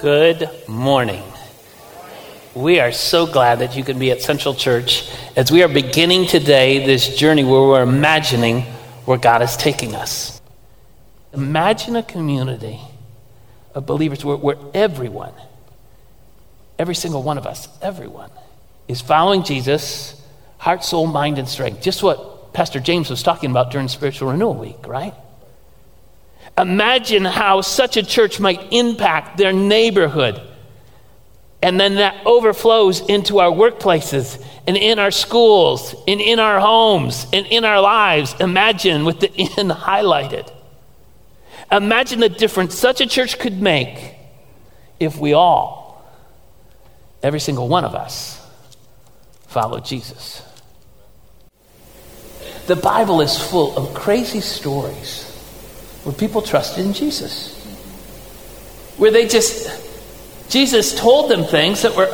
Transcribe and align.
Good 0.00 0.48
morning. 0.68 1.24
We 2.54 2.78
are 2.78 2.92
so 2.92 3.26
glad 3.26 3.58
that 3.58 3.76
you 3.76 3.82
can 3.82 3.98
be 3.98 4.12
at 4.12 4.22
Central 4.22 4.54
Church 4.54 5.10
as 5.34 5.50
we 5.50 5.64
are 5.64 5.68
beginning 5.68 6.28
today 6.28 6.86
this 6.86 7.16
journey 7.16 7.42
where 7.42 7.62
we're 7.62 7.82
imagining 7.82 8.62
where 9.06 9.18
God 9.18 9.42
is 9.42 9.56
taking 9.56 9.96
us. 9.96 10.40
Imagine 11.32 11.96
a 11.96 12.04
community 12.04 12.78
of 13.74 13.86
believers 13.86 14.24
where, 14.24 14.36
where 14.36 14.56
everyone, 14.72 15.32
every 16.78 16.94
single 16.94 17.24
one 17.24 17.36
of 17.36 17.44
us, 17.44 17.66
everyone, 17.82 18.30
is 18.86 19.00
following 19.00 19.42
Jesus, 19.42 20.22
heart, 20.58 20.84
soul, 20.84 21.08
mind, 21.08 21.38
and 21.38 21.48
strength. 21.48 21.82
Just 21.82 22.04
what 22.04 22.52
Pastor 22.52 22.78
James 22.78 23.10
was 23.10 23.24
talking 23.24 23.50
about 23.50 23.72
during 23.72 23.88
Spiritual 23.88 24.30
Renewal 24.30 24.54
Week, 24.54 24.86
right? 24.86 25.14
Imagine 26.58 27.24
how 27.24 27.60
such 27.60 27.96
a 27.96 28.02
church 28.02 28.40
might 28.40 28.72
impact 28.72 29.38
their 29.38 29.52
neighborhood. 29.52 30.40
And 31.62 31.78
then 31.78 31.96
that 31.96 32.26
overflows 32.26 33.00
into 33.00 33.38
our 33.38 33.50
workplaces 33.50 34.44
and 34.66 34.76
in 34.76 34.98
our 34.98 35.12
schools 35.12 35.94
and 36.08 36.20
in 36.20 36.40
our 36.40 36.58
homes 36.58 37.26
and 37.32 37.46
in 37.46 37.64
our 37.64 37.80
lives. 37.80 38.34
Imagine 38.40 39.04
with 39.04 39.20
the 39.20 39.32
in 39.34 39.68
highlighted. 39.68 40.52
Imagine 41.70 42.20
the 42.20 42.28
difference 42.28 42.74
such 42.74 43.00
a 43.00 43.06
church 43.06 43.38
could 43.38 43.60
make 43.60 44.16
if 44.98 45.18
we 45.18 45.34
all, 45.34 46.04
every 47.22 47.40
single 47.40 47.68
one 47.68 47.84
of 47.84 47.94
us, 47.94 48.44
followed 49.46 49.84
Jesus. 49.84 50.42
The 52.66 52.76
Bible 52.76 53.20
is 53.20 53.38
full 53.38 53.76
of 53.76 53.94
crazy 53.94 54.40
stories 54.40 55.27
where 56.08 56.16
people 56.16 56.40
trusted 56.40 56.86
in 56.86 56.94
Jesus. 56.94 57.54
Where 58.96 59.10
they 59.10 59.28
just, 59.28 59.68
Jesus 60.48 60.98
told 60.98 61.30
them 61.30 61.44
things 61.44 61.82
that 61.82 61.94
were 61.94 62.10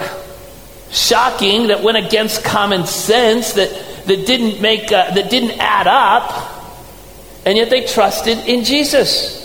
shocking, 0.90 1.68
that 1.68 1.84
went 1.84 1.98
against 1.98 2.42
common 2.42 2.86
sense, 2.86 3.52
that, 3.52 3.70
that, 4.06 4.26
didn't, 4.26 4.60
make, 4.60 4.90
uh, 4.90 5.14
that 5.14 5.30
didn't 5.30 5.60
add 5.60 5.86
up, 5.86 6.74
and 7.46 7.56
yet 7.56 7.70
they 7.70 7.86
trusted 7.86 8.36
in 8.48 8.64
Jesus. 8.64 9.40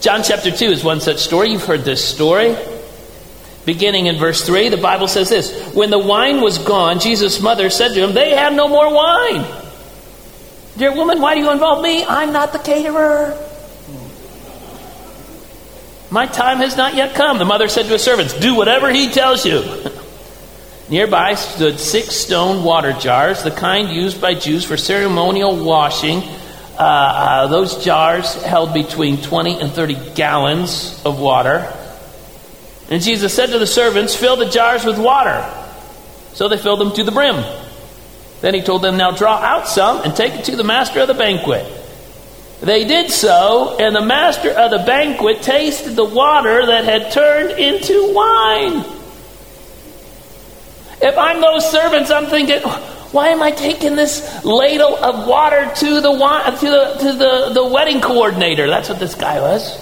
John 0.00 0.22
chapter 0.22 0.50
2 0.50 0.64
is 0.64 0.82
one 0.82 1.02
such 1.02 1.18
story. 1.18 1.50
You've 1.50 1.66
heard 1.66 1.84
this 1.84 2.02
story. 2.02 2.56
Beginning 3.66 4.06
in 4.06 4.16
verse 4.16 4.42
3, 4.46 4.70
the 4.70 4.78
Bible 4.78 5.06
says 5.06 5.28
this 5.28 5.74
When 5.74 5.90
the 5.90 5.98
wine 5.98 6.40
was 6.40 6.56
gone, 6.56 6.98
Jesus' 6.98 7.42
mother 7.42 7.68
said 7.68 7.92
to 7.92 8.00
him, 8.02 8.14
They 8.14 8.30
have 8.30 8.54
no 8.54 8.68
more 8.68 8.90
wine. 8.90 9.44
Dear 10.78 10.96
woman, 10.96 11.20
why 11.20 11.34
do 11.34 11.40
you 11.40 11.50
involve 11.50 11.82
me? 11.82 12.06
I'm 12.06 12.32
not 12.32 12.54
the 12.54 12.58
caterer. 12.58 13.50
My 16.12 16.26
time 16.26 16.58
has 16.58 16.76
not 16.76 16.94
yet 16.94 17.14
come. 17.14 17.38
The 17.38 17.46
mother 17.46 17.68
said 17.68 17.86
to 17.86 17.92
his 17.92 18.02
servants, 18.02 18.38
Do 18.38 18.54
whatever 18.54 18.90
he 18.90 19.08
tells 19.08 19.46
you. 19.46 19.64
Nearby 20.90 21.36
stood 21.36 21.80
six 21.80 22.14
stone 22.14 22.64
water 22.64 22.92
jars, 22.92 23.42
the 23.42 23.50
kind 23.50 23.88
used 23.88 24.20
by 24.20 24.34
Jews 24.34 24.62
for 24.62 24.76
ceremonial 24.76 25.64
washing. 25.64 26.18
Uh, 26.78 26.82
uh, 26.82 27.46
those 27.46 27.82
jars 27.82 28.34
held 28.42 28.74
between 28.74 29.22
20 29.22 29.58
and 29.58 29.72
30 29.72 30.14
gallons 30.14 31.00
of 31.06 31.18
water. 31.18 31.72
And 32.90 33.02
Jesus 33.02 33.32
said 33.32 33.46
to 33.46 33.58
the 33.58 33.66
servants, 33.66 34.14
Fill 34.14 34.36
the 34.36 34.50
jars 34.50 34.84
with 34.84 34.98
water. 34.98 35.42
So 36.34 36.46
they 36.46 36.58
filled 36.58 36.80
them 36.80 36.92
to 36.92 37.04
the 37.04 37.12
brim. 37.12 37.42
Then 38.42 38.52
he 38.52 38.60
told 38.60 38.82
them, 38.82 38.98
Now 38.98 39.12
draw 39.12 39.36
out 39.36 39.66
some 39.66 40.02
and 40.02 40.14
take 40.14 40.34
it 40.34 40.44
to 40.44 40.56
the 40.56 40.64
master 40.64 41.00
of 41.00 41.08
the 41.08 41.14
banquet. 41.14 41.81
They 42.62 42.84
did 42.84 43.10
so, 43.10 43.76
and 43.80 43.94
the 43.94 44.02
master 44.02 44.50
of 44.50 44.70
the 44.70 44.78
banquet 44.78 45.42
tasted 45.42 45.96
the 45.96 46.04
water 46.04 46.64
that 46.66 46.84
had 46.84 47.10
turned 47.10 47.58
into 47.58 48.14
wine. 48.14 48.84
If 51.02 51.18
I'm 51.18 51.40
those 51.40 51.68
servants, 51.68 52.12
I'm 52.12 52.26
thinking, 52.26 52.60
why 53.10 53.30
am 53.30 53.42
I 53.42 53.50
taking 53.50 53.96
this 53.96 54.44
ladle 54.44 54.94
of 54.94 55.26
water 55.26 55.72
to 55.74 56.00
the 56.00 56.12
to 56.12 56.66
the 56.70 56.96
to 57.00 57.12
the, 57.12 57.50
the 57.52 57.66
wedding 57.66 58.00
coordinator? 58.00 58.68
That's 58.68 58.88
what 58.88 59.00
this 59.00 59.16
guy 59.16 59.40
was. 59.40 59.76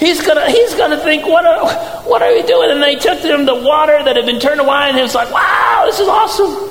He's 0.00 0.26
gonna 0.26 0.50
he's 0.50 0.74
gonna 0.74 0.96
think, 0.96 1.26
what 1.26 1.44
are 1.44 1.68
what 2.08 2.22
are 2.22 2.32
we 2.32 2.42
doing? 2.44 2.70
And 2.70 2.82
they 2.82 2.96
took 2.96 3.20
to 3.20 3.34
him 3.34 3.44
the 3.44 3.54
water 3.54 4.02
that 4.02 4.16
had 4.16 4.24
been 4.24 4.40
turned 4.40 4.58
to 4.58 4.64
wine, 4.64 4.88
and 4.88 4.96
he 4.96 5.02
was 5.02 5.14
like, 5.14 5.30
wow, 5.30 5.82
this 5.84 6.00
is 6.00 6.08
awesome. 6.08 6.67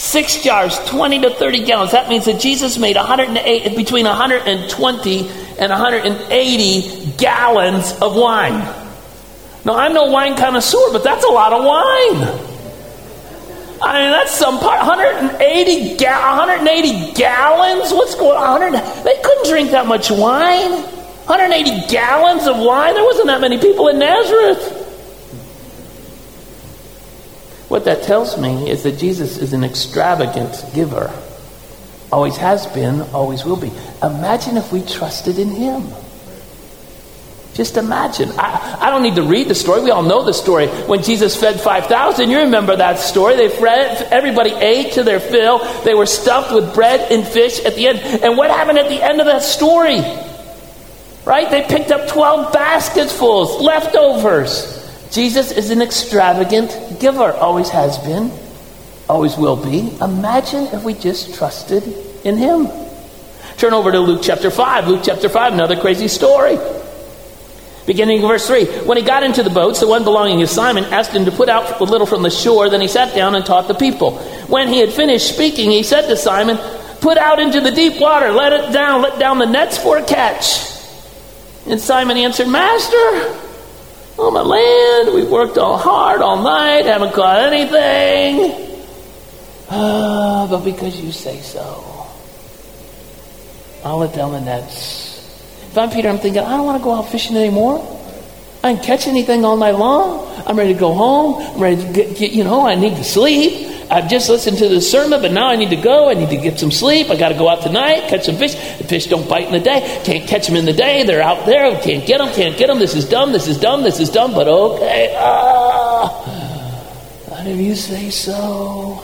Six 0.00 0.42
jars, 0.42 0.78
20 0.86 1.20
to 1.20 1.30
30 1.34 1.66
gallons. 1.66 1.92
That 1.92 2.08
means 2.08 2.24
that 2.24 2.40
Jesus 2.40 2.78
made 2.78 2.96
108, 2.96 3.76
between 3.76 4.06
120 4.06 5.28
and 5.58 5.70
180 5.70 7.12
gallons 7.18 7.92
of 8.00 8.16
wine. 8.16 8.60
Now, 9.66 9.74
I'm 9.74 9.92
no 9.92 10.06
wine 10.06 10.38
connoisseur, 10.38 10.90
but 10.92 11.04
that's 11.04 11.22
a 11.22 11.28
lot 11.28 11.52
of 11.52 11.62
wine. 11.62 12.48
I 13.82 14.00
mean, 14.00 14.10
that's 14.10 14.32
some 14.32 14.58
part. 14.58 14.78
180, 14.86 15.98
ga- 15.98 16.38
180 16.38 17.12
gallons? 17.12 17.92
What's 17.92 18.14
going 18.14 18.38
on? 18.38 18.72
They 19.04 19.20
couldn't 19.22 19.50
drink 19.50 19.70
that 19.72 19.86
much 19.86 20.10
wine. 20.10 20.70
180 21.28 21.88
gallons 21.88 22.46
of 22.46 22.56
wine? 22.56 22.94
There 22.94 23.04
wasn't 23.04 23.26
that 23.26 23.42
many 23.42 23.58
people 23.58 23.88
in 23.88 23.98
Nazareth. 23.98 24.79
What 27.70 27.84
that 27.84 28.02
tells 28.02 28.36
me 28.36 28.68
is 28.68 28.82
that 28.82 28.98
Jesus 28.98 29.38
is 29.38 29.52
an 29.52 29.62
extravagant 29.62 30.64
giver. 30.74 31.08
Always 32.10 32.36
has 32.36 32.66
been, 32.66 33.02
always 33.12 33.44
will 33.44 33.54
be. 33.54 33.70
Imagine 34.02 34.56
if 34.56 34.72
we 34.72 34.82
trusted 34.82 35.38
in 35.38 35.50
Him. 35.50 35.88
Just 37.54 37.76
imagine. 37.76 38.32
I, 38.32 38.78
I, 38.80 38.90
don't 38.90 39.04
need 39.04 39.14
to 39.14 39.22
read 39.22 39.46
the 39.46 39.54
story. 39.54 39.82
We 39.82 39.92
all 39.92 40.02
know 40.02 40.24
the 40.24 40.32
story. 40.32 40.66
When 40.66 41.04
Jesus 41.04 41.38
fed 41.38 41.60
5,000, 41.60 42.28
you 42.28 42.38
remember 42.38 42.74
that 42.74 42.98
story. 42.98 43.36
They 43.36 43.48
fed, 43.48 44.08
everybody 44.10 44.50
ate 44.50 44.94
to 44.94 45.04
their 45.04 45.20
fill. 45.20 45.60
They 45.84 45.94
were 45.94 46.06
stuffed 46.06 46.52
with 46.52 46.74
bread 46.74 47.12
and 47.12 47.24
fish 47.24 47.64
at 47.64 47.76
the 47.76 47.86
end. 47.86 48.00
And 48.00 48.36
what 48.36 48.50
happened 48.50 48.78
at 48.78 48.88
the 48.88 49.00
end 49.00 49.20
of 49.20 49.26
that 49.26 49.44
story? 49.44 50.00
Right? 51.24 51.48
They 51.48 51.62
picked 51.62 51.92
up 51.92 52.08
12 52.08 52.52
baskets 52.52 53.16
full, 53.16 53.62
leftovers. 53.62 54.79
Jesus 55.10 55.50
is 55.50 55.70
an 55.70 55.82
extravagant 55.82 57.00
giver, 57.00 57.32
always 57.32 57.68
has 57.70 57.98
been, 57.98 58.30
always 59.08 59.36
will 59.36 59.56
be. 59.56 59.96
Imagine 60.00 60.66
if 60.66 60.84
we 60.84 60.94
just 60.94 61.34
trusted 61.34 61.82
in 62.24 62.36
Him. 62.36 62.68
Turn 63.56 63.74
over 63.74 63.90
to 63.90 63.98
Luke 63.98 64.20
chapter 64.22 64.50
5. 64.50 64.88
Luke 64.88 65.02
chapter 65.04 65.28
5, 65.28 65.52
another 65.52 65.78
crazy 65.80 66.08
story. 66.08 66.58
Beginning 67.86 68.22
in 68.22 68.28
verse 68.28 68.46
3. 68.46 68.86
When 68.86 68.96
he 68.96 69.02
got 69.02 69.24
into 69.24 69.42
the 69.42 69.50
boats, 69.50 69.80
the 69.80 69.88
one 69.88 70.04
belonging 70.04 70.38
to 70.40 70.46
Simon 70.46 70.84
asked 70.84 71.10
him 71.10 71.24
to 71.24 71.32
put 71.32 71.48
out 71.48 71.80
a 71.80 71.84
little 71.84 72.06
from 72.06 72.22
the 72.22 72.30
shore. 72.30 72.70
Then 72.70 72.80
he 72.80 72.88
sat 72.88 73.14
down 73.14 73.34
and 73.34 73.44
taught 73.44 73.66
the 73.66 73.74
people. 73.74 74.18
When 74.46 74.68
he 74.68 74.78
had 74.78 74.92
finished 74.92 75.34
speaking, 75.34 75.70
he 75.70 75.82
said 75.82 76.06
to 76.06 76.16
Simon, 76.16 76.56
Put 77.00 77.18
out 77.18 77.40
into 77.40 77.60
the 77.60 77.72
deep 77.72 77.98
water, 78.00 78.30
let 78.30 78.52
it 78.52 78.72
down, 78.72 79.02
let 79.02 79.18
down 79.18 79.38
the 79.38 79.46
nets 79.46 79.76
for 79.76 79.98
a 79.98 80.04
catch. 80.04 80.70
And 81.66 81.80
Simon 81.80 82.16
answered, 82.16 82.46
Master, 82.46 83.49
on 84.20 84.34
my 84.34 84.42
land. 84.42 85.14
We've 85.14 85.28
worked 85.28 85.58
all 85.58 85.78
hard 85.78 86.20
all 86.20 86.42
night, 86.42 86.84
haven't 86.84 87.12
caught 87.12 87.52
anything. 87.52 88.68
Uh, 89.68 90.46
but 90.48 90.60
because 90.64 91.00
you 91.00 91.12
say 91.12 91.40
so, 91.40 92.06
I'll 93.84 93.98
let 93.98 94.14
down 94.14 94.32
the 94.32 94.40
nets. 94.40 95.10
If 95.70 95.78
I'm 95.78 95.90
Peter, 95.90 96.08
I'm 96.08 96.18
thinking, 96.18 96.42
I 96.42 96.56
don't 96.56 96.66
want 96.66 96.78
to 96.78 96.84
go 96.84 96.94
out 96.94 97.08
fishing 97.08 97.36
anymore. 97.36 97.78
I 98.62 98.72
didn't 98.72 98.84
catch 98.84 99.06
anything 99.06 99.44
all 99.44 99.56
night 99.56 99.76
long. 99.76 100.26
I'm 100.46 100.58
ready 100.58 100.74
to 100.74 100.78
go 100.80 100.92
home. 100.92 101.42
I'm 101.54 101.60
ready 101.60 101.82
to 101.82 101.92
get, 101.92 102.16
get 102.16 102.32
you 102.32 102.44
know, 102.44 102.66
I 102.66 102.74
need 102.74 102.96
to 102.96 103.04
sleep. 103.04 103.68
I've 103.90 104.08
just 104.08 104.28
listened 104.28 104.58
to 104.58 104.68
the 104.68 104.80
sermon, 104.80 105.20
but 105.20 105.32
now 105.32 105.48
I 105.48 105.56
need 105.56 105.70
to 105.70 105.76
go. 105.76 106.08
I 106.08 106.14
need 106.14 106.30
to 106.30 106.36
get 106.36 106.60
some 106.60 106.70
sleep. 106.70 107.10
I 107.10 107.16
got 107.16 107.30
to 107.30 107.34
go 107.34 107.48
out 107.48 107.62
tonight, 107.62 108.08
catch 108.08 108.26
some 108.26 108.36
fish. 108.36 108.54
The 108.78 108.84
fish 108.84 109.06
don't 109.06 109.28
bite 109.28 109.46
in 109.46 109.52
the 109.52 109.58
day. 109.58 110.00
Can't 110.04 110.28
catch 110.28 110.46
them 110.46 110.56
in 110.56 110.64
the 110.64 110.72
day. 110.72 111.02
They're 111.02 111.20
out 111.22 111.44
there. 111.44 111.78
Can't 111.80 112.06
get 112.06 112.18
them. 112.18 112.32
Can't 112.32 112.56
get 112.56 112.68
them. 112.68 112.78
This 112.78 112.94
is 112.94 113.08
dumb. 113.08 113.32
This 113.32 113.48
is 113.48 113.58
dumb. 113.58 113.82
This 113.82 113.98
is 113.98 114.08
dumb. 114.08 114.32
But 114.32 114.46
okay. 114.46 115.14
Ah, 115.18 116.08
why 117.26 117.44
do 117.44 117.50
you 117.50 117.74
say 117.74 118.10
so? 118.10 119.02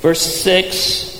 Verse 0.00 0.22
six. 0.22 1.10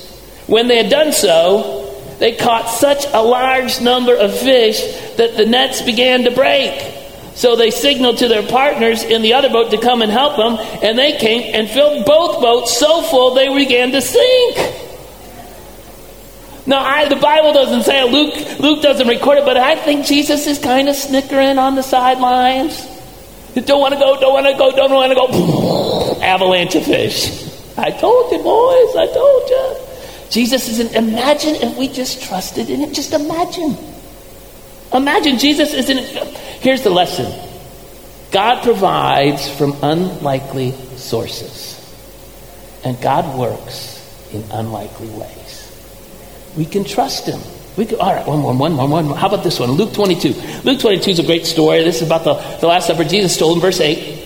When 0.46 0.68
they 0.68 0.76
had 0.76 0.90
done 0.90 1.12
so, 1.12 2.00
they 2.20 2.36
caught 2.36 2.68
such 2.68 3.06
a 3.12 3.22
large 3.22 3.80
number 3.80 4.14
of 4.14 4.38
fish 4.38 4.80
that 5.16 5.36
the 5.36 5.46
nets 5.46 5.82
began 5.82 6.22
to 6.24 6.30
break. 6.30 7.03
So 7.34 7.56
they 7.56 7.70
signaled 7.70 8.18
to 8.18 8.28
their 8.28 8.46
partners 8.46 9.02
in 9.02 9.22
the 9.22 9.34
other 9.34 9.48
boat 9.48 9.72
to 9.72 9.78
come 9.78 10.02
and 10.02 10.10
help 10.10 10.36
them, 10.36 10.56
and 10.82 10.96
they 10.96 11.16
came 11.18 11.54
and 11.54 11.68
filled 11.68 12.06
both 12.06 12.40
boats 12.40 12.78
so 12.78 13.02
full 13.02 13.34
they 13.34 13.52
began 13.52 13.90
to 13.92 14.00
sink. 14.00 14.56
Now, 16.66 16.82
I, 16.82 17.08
the 17.08 17.16
Bible 17.16 17.52
doesn't 17.52 17.82
say 17.82 18.00
it, 18.00 18.10
Luke, 18.10 18.58
Luke 18.60 18.82
doesn't 18.82 19.06
record 19.06 19.38
it, 19.38 19.44
but 19.44 19.56
I 19.56 19.76
think 19.76 20.06
Jesus 20.06 20.46
is 20.46 20.58
kind 20.58 20.88
of 20.88 20.96
snickering 20.96 21.58
on 21.58 21.74
the 21.74 21.82
sidelines. 21.82 22.86
Don't 23.54 23.80
want 23.80 23.94
to 23.94 24.00
go, 24.00 24.18
don't 24.18 24.32
want 24.32 24.46
to 24.46 24.54
go, 24.54 24.74
don't 24.74 24.90
want 24.90 25.10
to 25.10 25.16
go. 25.16 26.18
Avalanche 26.22 26.74
of 26.76 26.84
fish. 26.84 27.44
I 27.76 27.90
told 27.90 28.32
you, 28.32 28.38
boys, 28.38 28.96
I 28.96 29.08
told 29.12 29.50
you. 29.50 29.76
Jesus 30.30 30.68
isn't, 30.68 30.94
imagine 30.94 31.56
if 31.56 31.76
we 31.76 31.88
just 31.88 32.22
trusted 32.22 32.70
in 32.70 32.80
him. 32.80 32.92
Just 32.92 33.12
imagine. 33.12 33.76
Imagine 34.92 35.38
Jesus 35.38 35.72
isn't. 35.74 35.98
Here's 36.60 36.82
the 36.82 36.90
lesson 36.90 37.32
God 38.30 38.62
provides 38.62 39.48
from 39.48 39.76
unlikely 39.82 40.72
sources, 40.96 41.80
and 42.84 43.00
God 43.00 43.38
works 43.38 43.94
in 44.32 44.44
unlikely 44.50 45.08
ways. 45.08 45.70
We 46.56 46.66
can 46.66 46.84
trust 46.84 47.26
Him. 47.26 47.40
We 47.76 47.86
can, 47.86 47.98
all 47.98 48.14
right, 48.14 48.26
one 48.26 48.40
more, 48.40 48.54
one 48.54 48.72
more, 48.72 48.88
one 48.88 49.06
more. 49.06 49.16
How 49.16 49.28
about 49.28 49.42
this 49.42 49.58
one? 49.58 49.72
Luke 49.72 49.92
22. 49.94 50.62
Luke 50.62 50.80
22 50.80 51.10
is 51.10 51.18
a 51.18 51.24
great 51.24 51.44
story. 51.44 51.82
This 51.82 52.02
is 52.02 52.06
about 52.06 52.22
the, 52.22 52.34
the 52.60 52.66
Last 52.68 52.86
Supper 52.86 53.04
Jesus 53.04 53.36
told 53.36 53.56
in 53.56 53.60
verse 53.60 53.80
8. 53.80 54.20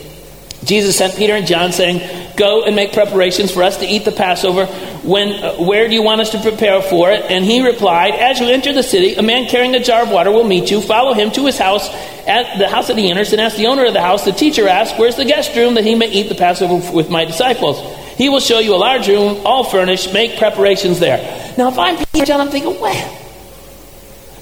Jesus 0.64 0.98
sent 0.98 1.16
Peter 1.16 1.32
and 1.32 1.46
John 1.46 1.72
saying, 1.72 2.00
Go 2.38 2.62
and 2.62 2.76
make 2.76 2.92
preparations 2.92 3.50
for 3.50 3.64
us 3.64 3.78
to 3.78 3.86
eat 3.86 4.04
the 4.04 4.12
Passover. 4.12 4.66
When, 5.02 5.42
uh, 5.42 5.56
where 5.56 5.88
do 5.88 5.94
you 5.94 6.02
want 6.02 6.20
us 6.20 6.30
to 6.30 6.40
prepare 6.40 6.80
for 6.80 7.10
it? 7.10 7.24
And 7.28 7.44
he 7.44 7.66
replied, 7.66 8.14
As 8.14 8.38
you 8.38 8.46
enter 8.46 8.72
the 8.72 8.84
city, 8.84 9.16
a 9.16 9.22
man 9.22 9.48
carrying 9.48 9.74
a 9.74 9.80
jar 9.80 10.02
of 10.02 10.10
water 10.10 10.30
will 10.30 10.44
meet 10.44 10.70
you. 10.70 10.80
Follow 10.80 11.14
him 11.14 11.32
to 11.32 11.46
his 11.46 11.58
house, 11.58 11.88
at 12.28 12.58
the 12.58 12.68
house 12.68 12.86
that 12.86 12.96
he 12.96 13.10
enters, 13.10 13.32
and 13.32 13.40
ask 13.40 13.56
the 13.56 13.66
owner 13.66 13.84
of 13.86 13.92
the 13.92 14.00
house. 14.00 14.24
The 14.24 14.30
teacher 14.30 14.68
asks, 14.68 14.96
Where's 14.96 15.16
the 15.16 15.24
guest 15.24 15.56
room 15.56 15.74
that 15.74 15.84
he 15.84 15.96
may 15.96 16.10
eat 16.10 16.28
the 16.28 16.36
Passover 16.36 16.94
with 16.94 17.10
my 17.10 17.24
disciples? 17.24 17.80
He 18.16 18.28
will 18.28 18.40
show 18.40 18.60
you 18.60 18.74
a 18.74 18.76
large 18.76 19.08
room, 19.08 19.44
all 19.44 19.64
furnished. 19.64 20.12
Make 20.12 20.38
preparations 20.38 21.00
there. 21.00 21.18
Now, 21.58 21.68
if 21.70 21.78
I'm 21.78 21.96
Peter 22.12 22.24
John, 22.24 22.40
I'm 22.40 22.50
thinking, 22.50 22.78
What? 22.80 23.24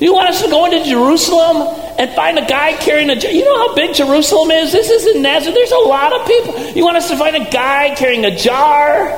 You 0.01 0.13
want 0.13 0.29
us 0.29 0.43
to 0.43 0.51
go 0.51 0.67
into 0.67 0.85
Jerusalem 0.85 1.86
and 1.99 2.11
find 2.15 2.39
a 2.39 2.47
guy 2.47 2.77
carrying 2.77 3.11
a 3.11 3.17
jar? 3.17 3.31
You 3.31 3.45
know 3.45 3.69
how 3.69 3.75
big 3.75 3.95
Jerusalem 3.95 4.51
is? 4.51 4.73
This 4.73 4.91
is 4.91 5.17
in 5.17 5.23
Nazareth. 5.23 5.55
There's 5.55 5.73
a 5.73 5.89
lot 5.89 6.13
of 6.13 6.27
people. 6.27 6.73
You 6.73 6.85
want 6.85 6.97
us 6.97 7.09
to 7.11 7.17
find 7.17 7.37
a 7.37 7.51
guy 7.51 7.95
carrying 7.97 8.25
a 8.25 8.37
jar? 8.37 9.11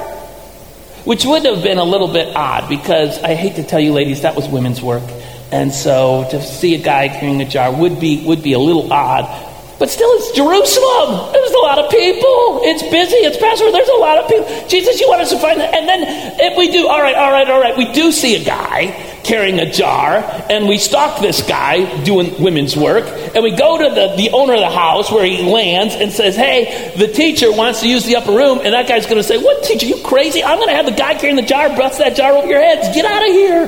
Which 1.04 1.24
would 1.24 1.44
have 1.44 1.62
been 1.62 1.78
a 1.78 1.84
little 1.84 2.08
bit 2.08 2.36
odd 2.36 2.68
because 2.68 3.22
I 3.22 3.34
hate 3.34 3.56
to 3.56 3.62
tell 3.62 3.80
you, 3.80 3.92
ladies, 3.92 4.22
that 4.22 4.36
was 4.36 4.46
women's 4.48 4.82
work. 4.82 5.04
And 5.50 5.72
so 5.72 6.28
to 6.30 6.42
see 6.42 6.74
a 6.74 6.82
guy 6.82 7.08
carrying 7.08 7.40
a 7.40 7.48
jar 7.48 7.74
would 7.74 7.98
be, 7.98 8.24
would 8.26 8.42
be 8.42 8.52
a 8.52 8.58
little 8.58 8.92
odd. 8.92 9.46
But 9.78 9.90
still, 9.90 10.10
it's 10.14 10.32
Jerusalem. 10.32 11.32
There's 11.32 11.52
a 11.52 11.58
lot 11.58 11.78
of 11.78 11.90
people. 11.90 12.60
It's 12.64 12.82
busy. 12.82 13.16
It's 13.24 13.38
Passover. 13.38 13.70
There's 13.70 13.88
a 13.88 14.00
lot 14.00 14.18
of 14.18 14.28
people. 14.28 14.68
Jesus, 14.68 15.00
you 15.00 15.08
want 15.08 15.22
us 15.22 15.30
to 15.30 15.38
find 15.38 15.60
that? 15.60 15.72
And 15.72 15.88
then 15.88 16.02
if 16.40 16.58
we 16.58 16.70
do, 16.70 16.88
all 16.88 17.00
right, 17.00 17.14
all 17.14 17.30
right, 17.30 17.48
all 17.48 17.60
right, 17.60 17.76
we 17.76 17.90
do 17.92 18.12
see 18.12 18.34
a 18.34 18.44
guy 18.44 19.07
carrying 19.28 19.58
a 19.60 19.70
jar, 19.70 20.24
and 20.48 20.66
we 20.66 20.78
stalk 20.78 21.20
this 21.20 21.42
guy 21.42 22.02
doing 22.02 22.42
women's 22.42 22.76
work, 22.76 23.04
and 23.34 23.44
we 23.44 23.50
go 23.50 23.76
to 23.78 23.94
the, 23.94 24.16
the 24.16 24.30
owner 24.30 24.54
of 24.54 24.60
the 24.60 24.70
house 24.70 25.12
where 25.12 25.24
he 25.24 25.42
lands 25.42 25.94
and 25.94 26.10
says, 26.10 26.34
Hey, 26.34 26.94
the 26.96 27.08
teacher 27.08 27.52
wants 27.52 27.82
to 27.82 27.88
use 27.88 28.04
the 28.04 28.16
upper 28.16 28.32
room, 28.32 28.60
and 28.64 28.72
that 28.72 28.88
guy's 28.88 29.04
going 29.04 29.18
to 29.18 29.22
say, 29.22 29.36
What 29.36 29.62
teacher? 29.64 29.86
You 29.86 30.02
crazy? 30.02 30.42
I'm 30.42 30.56
going 30.56 30.70
to 30.70 30.74
have 30.74 30.86
the 30.86 30.92
guy 30.92 31.14
carrying 31.14 31.36
the 31.36 31.42
jar 31.42 31.68
bust 31.68 31.98
that 31.98 32.16
jar 32.16 32.32
over 32.32 32.48
your 32.48 32.60
heads. 32.60 32.94
Get 32.94 33.04
out 33.04 33.22
of 33.22 33.28
here. 33.28 33.66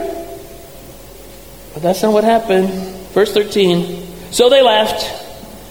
But 1.75 1.83
that's 1.83 2.03
not 2.03 2.13
what 2.13 2.25
happened. 2.25 2.71
Verse 3.13 3.33
13. 3.33 4.33
So 4.33 4.49
they 4.49 4.63
left 4.63 5.20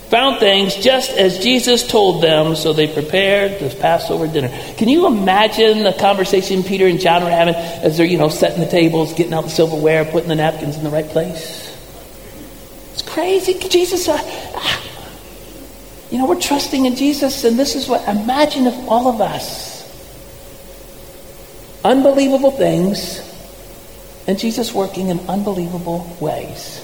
found 0.09 0.39
things 0.39 0.75
just 0.75 1.11
as 1.11 1.39
Jesus 1.39 1.87
told 1.87 2.23
them, 2.23 2.55
so 2.55 2.73
they 2.73 2.87
prepared 2.87 3.59
the 3.59 3.75
Passover 3.75 4.27
dinner. 4.27 4.49
Can 4.77 4.89
you 4.89 5.05
imagine 5.05 5.83
the 5.83 5.93
conversation 5.93 6.63
Peter 6.63 6.87
and 6.87 6.99
John 6.99 7.23
were 7.23 7.29
having 7.29 7.53
as 7.55 7.97
they're, 7.97 8.07
you 8.07 8.17
know, 8.17 8.29
setting 8.29 8.59
the 8.59 8.69
tables, 8.69 9.13
getting 9.13 9.33
out 9.33 9.43
the 9.43 9.49
silverware, 9.49 10.05
putting 10.05 10.29
the 10.29 10.35
napkins 10.35 10.77
in 10.77 10.83
the 10.83 10.89
right 10.89 11.07
place? 11.07 11.67
It's 12.93 13.03
crazy. 13.03 13.53
Jesus, 13.53 14.07
uh, 14.07 14.17
you 16.09 16.17
know, 16.17 16.25
we're 16.25 16.41
trusting 16.41 16.85
in 16.85 16.95
Jesus, 16.95 17.43
and 17.43 17.57
this 17.57 17.75
is 17.75 17.87
what, 17.87 18.07
imagine 18.07 18.65
if 18.65 18.75
all 18.89 19.09
of 19.09 19.21
us, 19.21 19.77
unbelievable 21.85 22.51
things, 22.51 23.21
and 24.27 24.39
Jesus 24.39 24.73
working 24.73 25.09
in 25.09 25.19
unbelievable 25.29 26.17
ways. 26.19 26.83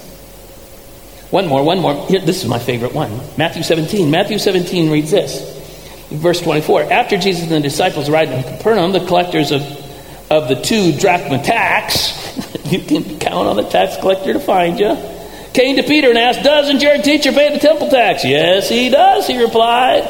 One 1.36 1.48
more, 1.48 1.66
one 1.66 1.80
more. 1.80 2.08
Here, 2.08 2.22
this 2.22 2.42
is 2.42 2.48
my 2.48 2.60
favorite 2.60 2.94
one. 2.94 3.12
Matthew 3.38 3.62
17. 3.62 4.10
Matthew 4.10 4.40
17 4.40 4.90
reads 4.90 5.12
this. 5.12 6.08
Verse 6.10 6.40
24. 6.40 6.94
After 6.94 7.18
Jesus 7.18 7.44
and 7.44 7.52
the 7.52 7.60
disciples 7.60 8.08
arrived 8.08 8.32
in 8.32 8.42
Capernaum, 8.42 8.94
the 8.94 9.06
collectors 9.06 9.52
of, 9.52 9.62
of 10.32 10.48
the 10.48 10.56
two 10.56 10.98
drachma 10.98 11.44
tax, 11.44 12.16
you 12.72 12.80
can 12.80 13.20
count 13.20 13.50
on 13.50 13.58
the 13.58 13.68
tax 13.68 13.98
collector 13.98 14.32
to 14.32 14.40
find 14.40 14.80
you, 14.80 14.96
came 15.54 15.76
to 15.76 15.84
Peter 15.84 16.08
and 16.08 16.18
asked, 16.18 16.42
Doesn't 16.42 16.82
your 16.82 17.02
teacher 17.02 17.34
pay 17.34 17.52
the 17.52 17.60
temple 17.60 17.90
tax? 17.90 18.24
Yes, 18.24 18.70
he 18.70 18.90
does, 18.90 19.28
he 19.28 19.38
replied. 19.38 20.06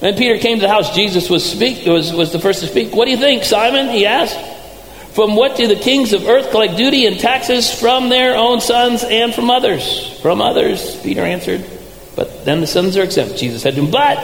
When 0.00 0.14
Peter 0.14 0.36
came 0.36 0.58
to 0.58 0.66
the 0.66 0.68
house, 0.68 0.94
Jesus 0.94 1.30
was, 1.30 1.50
speak, 1.50 1.86
was, 1.86 2.12
was 2.12 2.32
the 2.32 2.38
first 2.38 2.60
to 2.60 2.66
speak. 2.66 2.94
What 2.94 3.06
do 3.06 3.12
you 3.12 3.16
think, 3.16 3.44
Simon? 3.44 3.88
He 3.88 4.04
asked. 4.04 4.36
From 5.18 5.34
what 5.34 5.56
do 5.56 5.66
the 5.66 5.74
kings 5.74 6.12
of 6.12 6.28
earth 6.28 6.52
collect 6.52 6.76
duty 6.76 7.04
and 7.04 7.18
taxes 7.18 7.74
from 7.74 8.08
their 8.08 8.36
own 8.36 8.60
sons 8.60 9.02
and 9.02 9.34
from 9.34 9.50
others? 9.50 10.16
From 10.20 10.40
others, 10.40 10.94
Peter 11.02 11.22
answered. 11.22 11.64
But 12.14 12.44
then 12.44 12.60
the 12.60 12.68
sons 12.68 12.96
are 12.96 13.02
exempt. 13.02 13.36
Jesus 13.36 13.62
said 13.62 13.74
to 13.74 13.82
him, 13.82 13.90
But 13.90 14.22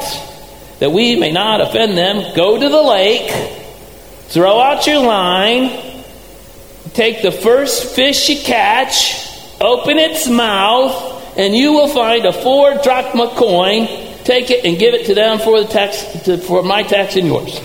that 0.79 0.93
we 0.93 1.17
may 1.17 1.32
not 1.32 1.61
offend 1.61 1.99
them, 1.99 2.37
go 2.37 2.61
to 2.61 2.69
the 2.69 2.81
lake, 2.81 3.29
throw 4.29 4.61
out 4.61 4.87
your 4.87 5.00
line, 5.00 6.05
take 6.93 7.23
the 7.23 7.32
first 7.32 7.97
fish 7.97 8.29
you 8.29 8.37
catch, 8.44 9.17
open 9.61 9.99
its 9.99 10.29
mouth, 10.29 11.37
and 11.37 11.56
you 11.56 11.73
will 11.73 11.88
find 11.88 12.25
a 12.25 12.32
four 12.32 12.73
drachma 12.85 13.31
coin. 13.35 13.88
Take 14.23 14.52
it 14.52 14.64
and 14.64 14.79
give 14.79 14.94
it 14.94 15.06
to 15.06 15.17
them 15.17 15.40
for 15.40 15.61
the 15.61 15.67
tax 15.67 16.05
to, 16.26 16.38
for 16.38 16.62
my 16.62 16.85
tax 16.85 17.17
and 17.17 17.26
yours. 17.26 17.61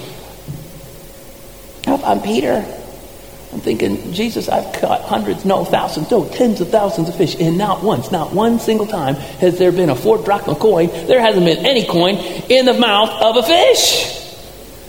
I'm 1.85 2.23
Peter. 2.23 2.77
I'm 3.51 3.61
thinking, 3.61 4.13
Jesus, 4.13 4.47
I've 4.47 4.71
caught 4.79 5.01
hundreds, 5.01 5.43
no, 5.43 5.65
thousands, 5.65 6.11
no, 6.11 6.27
tens 6.29 6.61
of 6.61 6.69
thousands 6.69 7.09
of 7.09 7.15
fish, 7.15 7.35
and 7.39 7.57
not 7.57 7.83
once, 7.83 8.11
not 8.11 8.31
one 8.31 8.59
single 8.59 8.85
time 8.85 9.15
has 9.15 9.57
there 9.57 9.71
been 9.71 9.89
a 9.89 9.95
four 9.95 10.19
drachma 10.19 10.53
coin. 10.53 10.87
There 11.07 11.19
hasn't 11.19 11.45
been 11.45 11.65
any 11.65 11.87
coin 11.87 12.15
in 12.15 12.65
the 12.65 12.73
mouth 12.73 13.09
of 13.09 13.37
a 13.37 13.43
fish. 13.43 14.17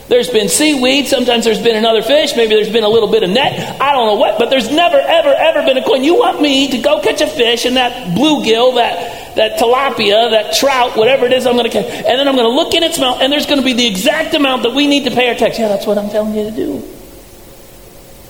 There's 0.08 0.28
been 0.28 0.48
seaweed, 0.48 1.06
sometimes 1.06 1.44
there's 1.44 1.62
been 1.62 1.76
another 1.76 2.02
fish, 2.02 2.36
maybe 2.36 2.54
there's 2.54 2.68
been 2.68 2.84
a 2.84 2.88
little 2.88 3.10
bit 3.10 3.22
of 3.22 3.30
net, 3.30 3.80
I 3.80 3.92
don't 3.92 4.08
know 4.08 4.16
what, 4.16 4.38
but 4.38 4.50
there's 4.50 4.68
never, 4.68 4.98
ever, 4.98 5.32
ever 5.32 5.64
been 5.64 5.78
a 5.78 5.84
coin. 5.84 6.02
You 6.02 6.16
want 6.16 6.42
me 6.42 6.68
to 6.72 6.78
go 6.78 7.00
catch 7.00 7.20
a 7.20 7.28
fish 7.28 7.64
and 7.64 7.76
that 7.76 8.14
bluegill, 8.14 8.74
that, 8.74 9.36
that 9.36 9.58
tilapia, 9.58 10.32
that 10.32 10.54
trout, 10.54 10.96
whatever 10.96 11.26
it 11.26 11.32
is 11.32 11.46
I'm 11.46 11.54
going 11.54 11.70
to 11.70 11.70
catch, 11.70 11.86
and 11.86 12.18
then 12.18 12.28
I'm 12.28 12.34
going 12.34 12.50
to 12.50 12.54
look 12.54 12.74
in 12.74 12.82
its 12.82 12.98
mouth, 12.98 13.22
and 13.22 13.32
there's 13.32 13.46
going 13.46 13.60
to 13.60 13.64
be 13.64 13.72
the 13.72 13.86
exact 13.86 14.34
amount 14.34 14.64
that 14.64 14.74
we 14.74 14.86
need 14.86 15.04
to 15.04 15.12
pay 15.12 15.28
our 15.28 15.34
tax. 15.36 15.58
Yeah, 15.58 15.68
that's 15.68 15.86
what 15.86 15.96
I'm 15.96 16.10
telling 16.10 16.34
you 16.34 16.50
to 16.50 16.50
do. 16.50 16.99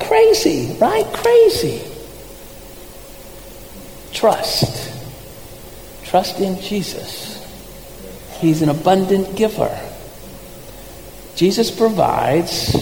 Crazy, 0.01 0.77
right? 0.81 1.07
Crazy. 1.13 1.83
Trust. 4.13 4.93
Trust 6.05 6.41
in 6.41 6.61
Jesus. 6.61 7.39
He's 8.41 8.63
an 8.63 8.69
abundant 8.69 9.37
giver. 9.37 9.79
Jesus 11.37 11.71
provides 11.71 12.75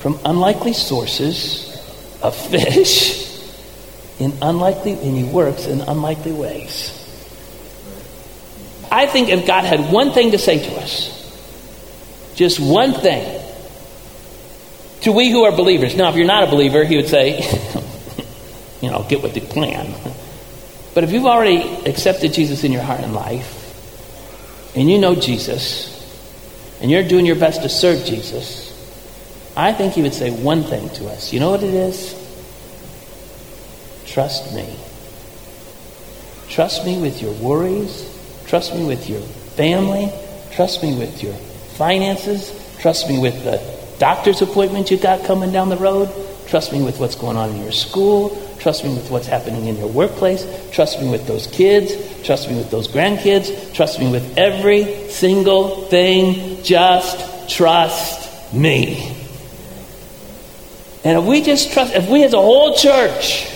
from 0.00 0.18
unlikely 0.24 0.72
sources 0.72 1.70
a 2.22 2.30
fish 2.30 3.24
in 4.18 4.32
unlikely, 4.42 4.92
and 4.92 5.16
he 5.16 5.24
works 5.24 5.66
in 5.66 5.80
unlikely 5.80 6.32
ways. 6.32 7.00
I 8.90 9.06
think 9.06 9.28
if 9.28 9.46
God 9.46 9.64
had 9.64 9.92
one 9.92 10.12
thing 10.12 10.30
to 10.32 10.38
say 10.38 10.58
to 10.58 10.76
us, 10.76 11.10
just 12.36 12.60
one 12.60 12.92
thing, 12.92 13.33
to 15.04 15.12
we 15.12 15.30
who 15.30 15.44
are 15.44 15.52
believers. 15.52 15.94
Now, 15.94 16.08
if 16.08 16.16
you're 16.16 16.26
not 16.26 16.44
a 16.44 16.50
believer, 16.50 16.82
he 16.84 16.96
would 16.96 17.08
say, 17.08 17.40
you 18.80 18.90
know, 18.90 19.04
get 19.08 19.22
with 19.22 19.34
the 19.34 19.40
plan. 19.40 19.94
But 20.94 21.04
if 21.04 21.12
you've 21.12 21.26
already 21.26 21.60
accepted 21.86 22.32
Jesus 22.32 22.64
in 22.64 22.72
your 22.72 22.82
heart 22.82 23.00
and 23.00 23.14
life, 23.14 23.60
and 24.74 24.90
you 24.90 24.98
know 24.98 25.14
Jesus, 25.14 25.90
and 26.80 26.90
you're 26.90 27.06
doing 27.06 27.26
your 27.26 27.36
best 27.36 27.62
to 27.62 27.68
serve 27.68 28.04
Jesus, 28.06 28.72
I 29.56 29.72
think 29.72 29.92
he 29.92 30.02
would 30.02 30.14
say 30.14 30.30
one 30.30 30.62
thing 30.62 30.88
to 30.90 31.08
us. 31.08 31.32
You 31.32 31.40
know 31.40 31.50
what 31.50 31.62
it 31.62 31.74
is? 31.74 32.20
Trust 34.06 34.54
me. 34.54 34.74
Trust 36.48 36.84
me 36.86 37.00
with 37.00 37.20
your 37.20 37.32
worries. 37.34 38.10
Trust 38.46 38.74
me 38.74 38.84
with 38.84 39.08
your 39.08 39.20
family. 39.20 40.10
Trust 40.52 40.82
me 40.82 40.96
with 40.96 41.22
your 41.22 41.34
finances. 41.76 42.52
Trust 42.80 43.08
me 43.08 43.18
with 43.18 43.44
the 43.44 43.73
doctor's 43.98 44.42
appointment 44.42 44.90
you 44.90 44.96
got 44.96 45.24
coming 45.24 45.52
down 45.52 45.68
the 45.68 45.76
road. 45.76 46.10
Trust 46.46 46.72
me 46.72 46.82
with 46.82 47.00
what's 47.00 47.14
going 47.14 47.36
on 47.36 47.50
in 47.50 47.62
your 47.62 47.72
school. 47.72 48.40
Trust 48.58 48.84
me 48.84 48.94
with 48.94 49.10
what's 49.10 49.26
happening 49.26 49.66
in 49.66 49.76
your 49.76 49.88
workplace. 49.88 50.46
Trust 50.70 51.00
me 51.00 51.08
with 51.08 51.26
those 51.26 51.46
kids. 51.48 51.92
Trust 52.24 52.48
me 52.48 52.56
with 52.56 52.70
those 52.70 52.88
grandkids. 52.88 53.74
Trust 53.74 53.98
me 53.98 54.10
with 54.10 54.38
every 54.38 55.10
single 55.10 55.82
thing. 55.82 56.62
Just 56.62 57.48
trust 57.50 58.52
me. 58.54 59.14
And 61.04 61.18
if 61.18 61.24
we 61.24 61.42
just 61.42 61.72
trust, 61.72 61.94
if 61.94 62.08
we 62.08 62.24
as 62.24 62.32
a 62.32 62.40
whole 62.40 62.74
church, 62.74 63.46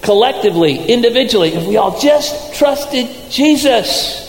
collectively, 0.00 0.86
individually, 0.86 1.50
if 1.50 1.66
we 1.66 1.76
all 1.76 1.98
just 1.98 2.54
trusted 2.54 3.08
Jesus, 3.30 4.21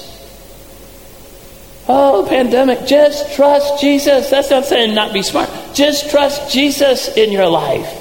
Oh, 1.88 2.26
pandemic, 2.30 2.86
just 2.86 3.36
trust 3.36 3.82
Jesus. 3.82 4.30
That's 4.30 4.50
not 4.50 4.66
saying 4.66 4.96
not 4.96 5.12
be 5.12 5.22
smart. 5.22 5.50
Just 5.74 6.10
trust 6.10 6.52
Jesus 6.52 7.16
in 7.18 7.32
your 7.32 7.48
life. 7.48 8.00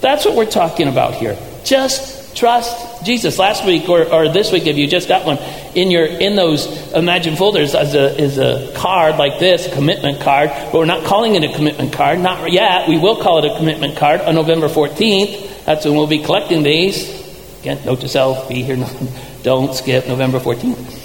That's 0.00 0.24
what 0.24 0.36
we're 0.36 0.50
talking 0.50 0.86
about 0.86 1.14
here. 1.14 1.36
Just 1.64 2.36
trust 2.36 3.04
Jesus. 3.04 3.38
Last 3.38 3.64
week 3.64 3.88
or, 3.88 4.04
or 4.04 4.28
this 4.28 4.52
week, 4.52 4.66
if 4.66 4.76
you 4.76 4.86
just 4.86 5.08
got 5.08 5.26
one, 5.26 5.38
in 5.74 5.90
your 5.90 6.06
in 6.06 6.36
those 6.36 6.92
imagine 6.92 7.34
folders 7.34 7.74
as 7.74 7.94
a 7.94 8.16
is 8.20 8.38
a 8.38 8.72
card 8.76 9.16
like 9.16 9.40
this, 9.40 9.66
a 9.66 9.74
commitment 9.74 10.20
card, 10.20 10.50
but 10.50 10.74
we're 10.74 10.84
not 10.84 11.04
calling 11.04 11.34
it 11.34 11.42
a 11.42 11.52
commitment 11.54 11.92
card, 11.92 12.20
not 12.20 12.52
yet. 12.52 12.88
We 12.88 12.98
will 12.98 13.16
call 13.20 13.44
it 13.44 13.50
a 13.50 13.56
commitment 13.56 13.96
card 13.96 14.20
on 14.20 14.36
November 14.36 14.68
14th. 14.68 15.64
That's 15.64 15.84
when 15.84 15.94
we'll 15.94 16.06
be 16.06 16.22
collecting 16.22 16.62
these. 16.62 17.22
Again, 17.60 17.80
note 17.84 18.00
to 18.02 18.08
self, 18.08 18.48
be 18.48 18.62
here, 18.62 18.76
don't 19.42 19.74
skip 19.74 20.06
November 20.06 20.38
14th. 20.38 21.03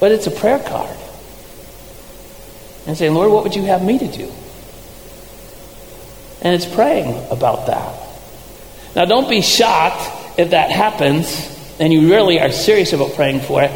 But 0.00 0.12
it's 0.12 0.26
a 0.26 0.30
prayer 0.30 0.58
card. 0.58 0.96
And 2.86 2.96
saying, 2.96 3.14
Lord, 3.14 3.30
what 3.30 3.44
would 3.44 3.54
you 3.54 3.64
have 3.64 3.82
me 3.82 3.98
to 3.98 4.06
do? 4.06 4.32
And 6.40 6.54
it's 6.54 6.66
praying 6.66 7.30
about 7.30 7.66
that. 7.66 8.08
Now, 8.94 9.04
don't 9.04 9.28
be 9.28 9.42
shocked 9.42 10.38
if 10.38 10.50
that 10.50 10.70
happens 10.70 11.58
and 11.80 11.92
you 11.92 12.10
really 12.10 12.40
are 12.40 12.50
serious 12.50 12.92
about 12.92 13.14
praying 13.14 13.40
for 13.40 13.62
it, 13.62 13.70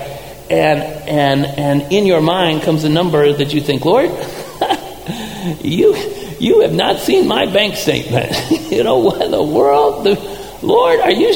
and, 0.50 0.83
and, 1.09 1.47
and 1.47 1.93
in 1.93 2.05
your 2.05 2.21
mind 2.21 2.62
comes 2.62 2.85
a 2.85 2.88
number 2.88 3.33
that 3.33 3.55
you 3.55 3.61
think, 3.61 3.85
Lord, 3.85 4.11
you, 5.64 5.95
you 6.41 6.61
have 6.61 6.73
not 6.73 6.99
seen 6.99 7.29
my 7.29 7.47
bank 7.47 7.76
statement. 7.76 8.33
you 8.71 8.83
know, 8.83 8.99
what 8.99 9.23
in 9.23 9.31
the 9.31 9.43
world? 9.43 10.05
The, 10.05 10.59
Lord, 10.62 11.00
are 11.00 11.11
you, 11.11 11.33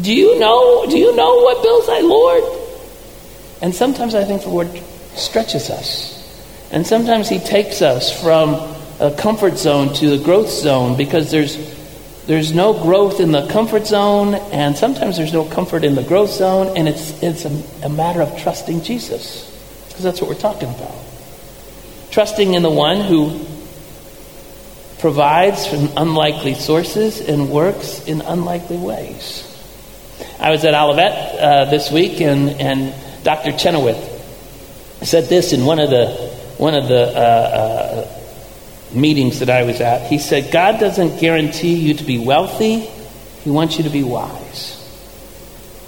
do 0.00 0.14
you 0.14 0.38
know, 0.38 0.86
do 0.88 0.96
you 0.98 1.14
know 1.14 1.36
what 1.42 1.62
bills 1.62 1.88
I, 1.88 2.00
Lord? 2.00 2.42
And 3.62 3.74
sometimes 3.74 4.14
I 4.14 4.24
think 4.24 4.42
the 4.42 4.50
Lord 4.50 4.70
stretches 5.14 5.70
us. 5.70 6.12
And 6.70 6.86
sometimes 6.86 7.28
He 7.28 7.38
takes 7.38 7.82
us 7.82 8.20
from 8.22 8.54
a 9.00 9.14
comfort 9.16 9.58
zone 9.58 9.94
to 9.94 10.16
the 10.16 10.22
growth 10.22 10.50
zone 10.50 10.96
because 10.96 11.30
there's 11.30 11.56
there's 12.26 12.52
no 12.52 12.72
growth 12.72 13.20
in 13.20 13.30
the 13.30 13.46
comfort 13.46 13.86
zone, 13.86 14.34
and 14.34 14.76
sometimes 14.76 15.16
there's 15.16 15.32
no 15.32 15.44
comfort 15.44 15.84
in 15.84 15.94
the 15.94 16.02
growth 16.02 16.30
zone, 16.30 16.76
and 16.76 16.88
it's, 16.88 17.22
it's 17.22 17.44
a, 17.44 17.86
a 17.86 17.88
matter 17.88 18.20
of 18.20 18.36
trusting 18.36 18.82
Jesus, 18.82 19.48
because 19.86 20.02
that's 20.02 20.20
what 20.20 20.28
we're 20.28 20.34
talking 20.34 20.68
about. 20.68 20.94
Trusting 22.10 22.54
in 22.54 22.62
the 22.62 22.70
one 22.70 23.00
who 23.00 23.46
provides 24.98 25.68
from 25.68 25.88
unlikely 25.96 26.54
sources 26.54 27.20
and 27.20 27.48
works 27.48 28.04
in 28.08 28.20
unlikely 28.22 28.78
ways. 28.78 29.44
I 30.40 30.50
was 30.50 30.64
at 30.64 30.74
Olivet 30.74 31.38
uh, 31.38 31.64
this 31.66 31.92
week, 31.92 32.20
and, 32.20 32.50
and 32.60 32.92
Dr. 33.26 33.58
Chenoweth 33.58 35.02
said 35.02 35.24
this 35.24 35.52
in 35.52 35.64
one 35.64 35.80
of 35.80 35.90
the, 35.90 36.06
one 36.58 36.76
of 36.76 36.86
the 36.86 37.08
uh, 37.08 38.06
uh, 38.06 38.96
meetings 38.96 39.40
that 39.40 39.50
I 39.50 39.64
was 39.64 39.80
at, 39.80 40.06
he 40.06 40.18
said, 40.18 40.52
God 40.52 40.78
doesn't 40.78 41.18
guarantee 41.18 41.74
you 41.74 41.94
to 41.94 42.04
be 42.04 42.18
wealthy, 42.18 42.82
He 43.42 43.50
wants 43.50 43.78
you 43.78 43.82
to 43.82 43.90
be 43.90 44.04
wise. 44.04 44.74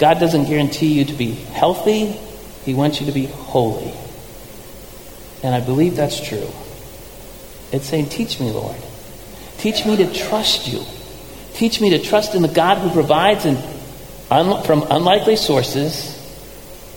God 0.01 0.19
doesn't 0.19 0.47
guarantee 0.47 0.95
you 0.95 1.05
to 1.05 1.13
be 1.13 1.31
healthy, 1.31 2.07
He 2.65 2.75
wants 2.75 2.99
you 2.99 3.07
to 3.07 3.13
be 3.13 3.27
holy. 3.27 3.95
And 5.45 5.55
I 5.55 5.61
believe 5.61 5.95
that's 5.95 6.21
true. 6.21 6.51
It's 7.71 7.87
saying, 7.87 8.09
Teach 8.09 8.41
me, 8.41 8.51
Lord. 8.51 8.75
Teach 9.59 9.87
me 9.87 9.97
to 9.99 10.13
trust 10.13 10.67
you. 10.67 10.83
Teach 11.53 11.81
me 11.81 11.91
to 11.91 12.01
trust 12.01 12.35
in 12.35 12.43
the 12.43 12.49
God 12.49 12.79
who 12.79 12.91
provides 12.91 13.45
in, 13.45 13.57
un, 14.29 14.65
from 14.65 14.85
unlikely 14.91 15.37
sources 15.37 16.18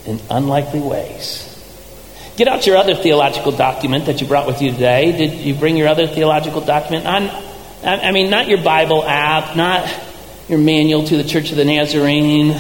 in 0.06 0.20
unlikely 0.30 0.80
ways. 0.80 1.48
Get 2.38 2.48
out 2.48 2.66
your 2.66 2.78
other 2.78 2.96
theological 2.96 3.52
document 3.52 4.06
that 4.06 4.22
you 4.22 4.28
brought 4.28 4.48
with 4.48 4.62
you 4.62 4.72
today. 4.72 5.12
Did 5.12 5.34
you 5.42 5.54
bring 5.54 5.78
your 5.78 5.88
other 5.88 6.08
theological 6.08 6.62
document? 6.62 7.06
I'm, 7.06 7.30
I 7.84 8.12
mean, 8.12 8.30
not 8.30 8.48
your 8.48 8.64
Bible 8.64 9.04
app, 9.04 9.56
not 9.56 9.88
your 10.48 10.60
manual 10.60 11.04
to 11.04 11.18
the 11.18 11.24
Church 11.24 11.52
of 11.52 11.58
the 11.58 11.66
Nazarene, 11.66 12.56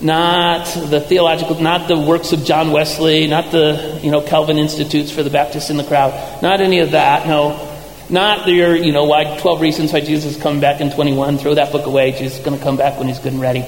not 0.00 0.66
the 0.66 1.00
theological, 1.00 1.60
not 1.60 1.88
the 1.88 1.98
works 1.98 2.32
of 2.32 2.44
John 2.44 2.70
Wesley, 2.70 3.26
not 3.26 3.50
the 3.50 4.00
you 4.02 4.10
know 4.10 4.20
Calvin 4.20 4.58
Institutes 4.58 5.10
for 5.10 5.22
the 5.22 5.30
Baptists 5.30 5.70
in 5.70 5.76
the 5.76 5.84
crowd, 5.84 6.42
not 6.42 6.60
any 6.60 6.78
of 6.80 6.92
that. 6.92 7.26
No, 7.26 7.68
not 8.08 8.46
your 8.46 8.76
you 8.76 8.92
know 8.92 9.04
why 9.04 9.38
12 9.38 9.60
reasons 9.60 9.92
why 9.92 10.00
Jesus 10.00 10.36
is 10.36 10.42
coming 10.42 10.60
back 10.60 10.80
in 10.80 10.90
21. 10.90 11.38
Throw 11.38 11.54
that 11.54 11.72
book 11.72 11.86
away. 11.86 12.12
Jesus 12.12 12.38
is 12.38 12.44
going 12.44 12.56
to 12.56 12.62
come 12.62 12.76
back 12.76 12.98
when 12.98 13.08
he's 13.08 13.18
good 13.18 13.32
and 13.32 13.42
ready. 13.42 13.64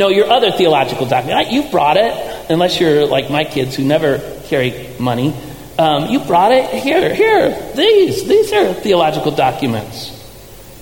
No, 0.00 0.08
your 0.08 0.30
other 0.30 0.50
theological 0.50 1.04
document. 1.04 1.52
You've 1.52 1.70
brought 1.70 1.98
it, 1.98 2.50
unless 2.50 2.80
you're 2.80 3.04
like 3.04 3.28
my 3.28 3.44
kids 3.44 3.76
who 3.76 3.84
never 3.84 4.18
carry 4.46 4.88
money. 4.98 5.34
Um, 5.78 6.06
you 6.06 6.20
brought 6.20 6.52
it 6.52 6.70
here. 6.70 7.14
Here, 7.14 7.72
these. 7.76 8.26
These 8.26 8.50
are 8.54 8.72
theological 8.72 9.30
documents. 9.30 10.16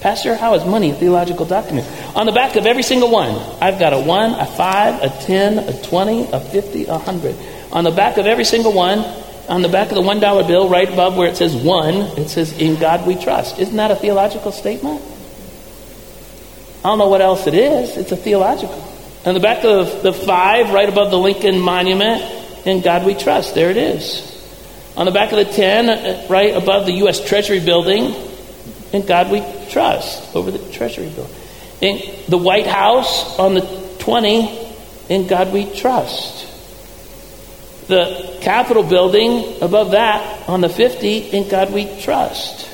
Pastor, 0.00 0.36
how 0.36 0.54
is 0.54 0.64
money 0.64 0.92
a 0.92 0.94
theological 0.94 1.46
document? 1.46 1.88
On 2.14 2.26
the 2.26 2.32
back 2.32 2.54
of 2.54 2.64
every 2.64 2.84
single 2.84 3.10
one, 3.10 3.34
I've 3.60 3.80
got 3.80 3.92
a 3.92 3.98
1, 3.98 4.34
a 4.34 4.46
5, 4.46 5.02
a 5.02 5.08
10, 5.08 5.58
a 5.58 5.82
20, 5.82 6.30
a 6.30 6.38
50, 6.38 6.84
a 6.84 6.92
100. 6.92 7.36
On 7.72 7.82
the 7.82 7.90
back 7.90 8.18
of 8.18 8.26
every 8.26 8.44
single 8.44 8.72
one, 8.72 9.00
on 9.48 9.62
the 9.62 9.68
back 9.68 9.88
of 9.88 9.96
the 9.96 10.02
$1 10.02 10.46
bill, 10.46 10.68
right 10.68 10.88
above 10.88 11.16
where 11.16 11.28
it 11.28 11.36
says 11.36 11.56
1, 11.56 11.94
it 12.18 12.28
says, 12.28 12.56
In 12.56 12.78
God 12.78 13.04
we 13.04 13.16
trust. 13.16 13.58
Isn't 13.58 13.74
that 13.78 13.90
a 13.90 13.96
theological 13.96 14.52
statement? 14.52 15.02
I 16.84 16.90
don't 16.90 16.98
know 16.98 17.08
what 17.08 17.20
else 17.20 17.48
it 17.48 17.54
is. 17.54 17.96
It's 17.96 18.12
a 18.12 18.16
theological. 18.16 18.88
On 19.24 19.34
the 19.34 19.40
back 19.40 19.64
of 19.64 20.02
the 20.02 20.12
5, 20.12 20.70
right 20.70 20.88
above 20.88 21.10
the 21.10 21.18
Lincoln 21.18 21.60
Monument, 21.60 22.22
in 22.66 22.80
God 22.80 23.04
we 23.04 23.14
trust. 23.14 23.54
There 23.54 23.70
it 23.70 23.76
is. 23.76 24.24
On 24.96 25.06
the 25.06 25.12
back 25.12 25.32
of 25.32 25.38
the 25.38 25.44
10, 25.44 25.88
uh, 25.88 26.26
right 26.28 26.56
above 26.56 26.86
the 26.86 26.92
U.S. 26.94 27.24
Treasury 27.24 27.60
building, 27.60 28.14
in 28.92 29.06
God 29.06 29.30
we 29.30 29.40
trust, 29.70 30.34
over 30.34 30.50
the 30.50 30.72
Treasury 30.72 31.08
building. 31.08 31.34
In 31.80 32.14
the 32.28 32.38
White 32.38 32.66
House 32.66 33.38
on 33.38 33.54
the 33.54 33.96
20, 34.00 34.68
in 35.08 35.26
God 35.26 35.52
we 35.52 35.72
trust. 35.74 36.46
The 37.88 38.38
Capitol 38.40 38.82
building 38.82 39.62
above 39.62 39.92
that 39.92 40.48
on 40.48 40.60
the 40.60 40.68
50, 40.68 41.18
in 41.30 41.48
God 41.48 41.72
we 41.72 42.00
trust. 42.02 42.68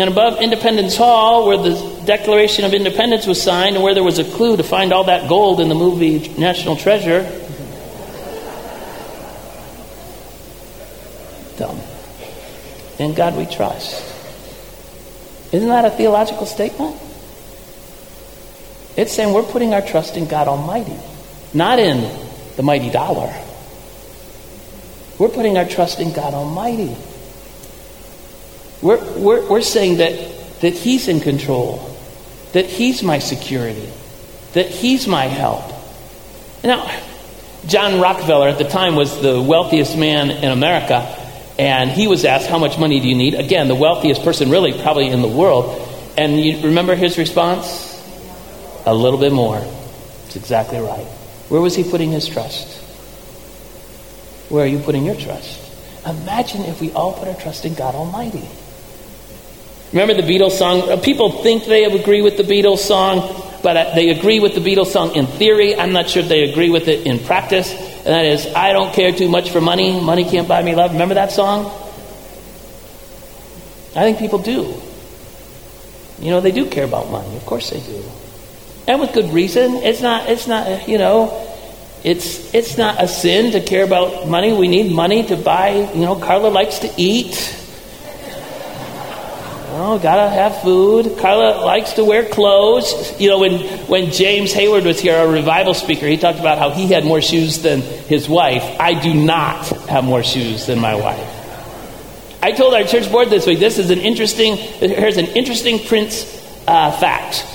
And 0.00 0.08
above 0.08 0.40
Independence 0.40 0.96
Hall, 0.96 1.48
where 1.48 1.56
the 1.56 2.02
Declaration 2.04 2.64
of 2.64 2.72
Independence 2.72 3.26
was 3.26 3.42
signed 3.42 3.74
and 3.74 3.82
where 3.82 3.94
there 3.94 4.04
was 4.04 4.20
a 4.20 4.24
clue 4.24 4.56
to 4.56 4.62
find 4.62 4.92
all 4.92 5.04
that 5.04 5.28
gold 5.28 5.60
in 5.60 5.68
the 5.68 5.74
movie 5.74 6.28
National 6.38 6.76
Treasure, 6.76 7.22
them. 11.56 11.80
In 13.00 13.14
God 13.14 13.36
we 13.36 13.46
trust. 13.46 14.04
Isn't 15.52 15.68
that 15.68 15.84
a 15.84 15.90
theological 15.90 16.46
statement? 16.46 16.96
It's 18.96 19.12
saying 19.12 19.34
we're 19.34 19.42
putting 19.42 19.74
our 19.74 19.82
trust 19.82 20.16
in 20.16 20.28
God 20.28 20.46
Almighty, 20.46 20.96
not 21.52 21.80
in 21.80 22.08
the 22.56 22.62
mighty 22.62 22.90
dollar. 22.90 23.34
We're 25.18 25.28
putting 25.28 25.58
our 25.58 25.64
trust 25.64 25.98
in 25.98 26.12
God 26.12 26.34
Almighty. 26.34 26.96
We're, 28.82 29.02
we're, 29.18 29.48
we're 29.48 29.62
saying 29.62 29.98
that, 29.98 30.60
that 30.60 30.74
He's 30.74 31.08
in 31.08 31.20
control, 31.20 31.96
that 32.52 32.66
He's 32.66 33.02
my 33.02 33.18
security, 33.18 33.88
that 34.52 34.66
He's 34.66 35.06
my 35.06 35.24
help. 35.24 35.64
Now, 36.62 36.86
John 37.66 38.00
Rockefeller 38.00 38.48
at 38.48 38.58
the 38.58 38.68
time 38.68 38.94
was 38.94 39.20
the 39.20 39.40
wealthiest 39.40 39.96
man 39.96 40.30
in 40.30 40.50
America. 40.50 41.14
And 41.58 41.90
he 41.90 42.06
was 42.06 42.24
asked, 42.24 42.48
How 42.48 42.58
much 42.58 42.78
money 42.78 43.00
do 43.00 43.08
you 43.08 43.16
need? 43.16 43.34
Again, 43.34 43.66
the 43.68 43.74
wealthiest 43.74 44.22
person, 44.22 44.48
really, 44.48 44.80
probably 44.80 45.08
in 45.08 45.22
the 45.22 45.28
world. 45.28 45.86
And 46.16 46.40
you 46.40 46.62
remember 46.62 46.94
his 46.94 47.18
response? 47.18 47.86
A 48.86 48.94
little 48.94 49.18
bit 49.18 49.32
more. 49.32 49.60
It's 50.26 50.36
exactly 50.36 50.78
right. 50.78 51.06
Where 51.48 51.60
was 51.60 51.74
he 51.74 51.82
putting 51.82 52.12
his 52.12 52.28
trust? 52.28 52.76
Where 54.50 54.64
are 54.64 54.68
you 54.68 54.78
putting 54.78 55.04
your 55.04 55.16
trust? 55.16 55.64
Imagine 56.06 56.62
if 56.62 56.80
we 56.80 56.92
all 56.92 57.12
put 57.12 57.28
our 57.28 57.34
trust 57.34 57.64
in 57.64 57.74
God 57.74 57.94
Almighty. 57.94 58.48
Remember 59.92 60.14
the 60.14 60.22
Beatles 60.22 60.52
song? 60.52 60.90
Uh, 60.90 60.96
people 60.96 61.42
think 61.42 61.64
they 61.64 61.84
agree 61.84 62.22
with 62.22 62.36
the 62.36 62.42
Beatles 62.42 62.78
song, 62.78 63.20
but 63.62 63.76
uh, 63.76 63.94
they 63.94 64.10
agree 64.10 64.40
with 64.40 64.54
the 64.54 64.60
Beatles 64.60 64.88
song 64.88 65.14
in 65.14 65.26
theory. 65.26 65.76
I'm 65.76 65.92
not 65.92 66.08
sure 66.10 66.22
they 66.22 66.50
agree 66.50 66.70
with 66.70 66.88
it 66.88 67.06
in 67.06 67.18
practice 67.20 67.72
and 68.08 68.14
that 68.14 68.24
is, 68.24 68.46
I 68.54 68.72
don't 68.72 68.94
care 68.94 69.12
too 69.12 69.28
much 69.28 69.50
for 69.50 69.60
money. 69.60 70.00
Money 70.00 70.24
can't 70.24 70.48
buy 70.48 70.62
me 70.62 70.74
love. 70.74 70.92
Remember 70.92 71.14
that 71.16 71.30
song? 71.30 71.66
I 73.94 74.00
think 74.00 74.18
people 74.18 74.38
do. 74.38 74.80
You 76.18 76.30
know, 76.30 76.40
they 76.40 76.50
do 76.50 76.70
care 76.70 76.84
about 76.84 77.10
money. 77.10 77.36
Of 77.36 77.44
course 77.44 77.68
they 77.68 77.80
do. 77.80 78.02
And 78.86 78.98
with 78.98 79.12
good 79.12 79.30
reason. 79.30 79.74
It's 79.74 80.00
not, 80.00 80.26
it's 80.30 80.46
not, 80.46 80.88
you 80.88 80.96
know, 80.96 81.46
it's, 82.02 82.54
it's 82.54 82.78
not 82.78 83.02
a 83.02 83.06
sin 83.06 83.52
to 83.52 83.60
care 83.60 83.84
about 83.84 84.26
money. 84.26 84.54
We 84.54 84.68
need 84.68 84.90
money 84.90 85.26
to 85.26 85.36
buy, 85.36 85.90
you 85.92 86.00
know, 86.00 86.16
Carla 86.16 86.48
likes 86.48 86.78
to 86.78 86.90
eat. 86.96 87.56
Oh, 89.80 89.96
gotta 89.96 90.28
have 90.28 90.60
food. 90.60 91.18
Carla 91.18 91.64
likes 91.64 91.92
to 91.92 92.04
wear 92.04 92.28
clothes. 92.28 93.14
You 93.20 93.28
know, 93.28 93.38
when, 93.38 93.60
when 93.86 94.10
James 94.10 94.52
Hayward 94.52 94.82
was 94.82 94.98
here, 94.98 95.14
our 95.14 95.28
revival 95.28 95.72
speaker, 95.72 96.04
he 96.04 96.16
talked 96.16 96.40
about 96.40 96.58
how 96.58 96.70
he 96.70 96.88
had 96.88 97.04
more 97.04 97.22
shoes 97.22 97.62
than 97.62 97.82
his 97.82 98.28
wife. 98.28 98.64
I 98.80 99.00
do 99.00 99.14
not 99.14 99.68
have 99.88 100.02
more 100.02 100.24
shoes 100.24 100.66
than 100.66 100.80
my 100.80 100.96
wife. 100.96 102.42
I 102.42 102.50
told 102.50 102.74
our 102.74 102.82
church 102.82 103.08
board 103.12 103.30
this 103.30 103.46
week, 103.46 103.60
this 103.60 103.78
is 103.78 103.90
an 103.90 104.00
interesting, 104.00 104.56
here's 104.56 105.16
an 105.16 105.26
interesting 105.26 105.78
Prince 105.78 106.24
uh, 106.66 106.90
fact. 106.98 107.46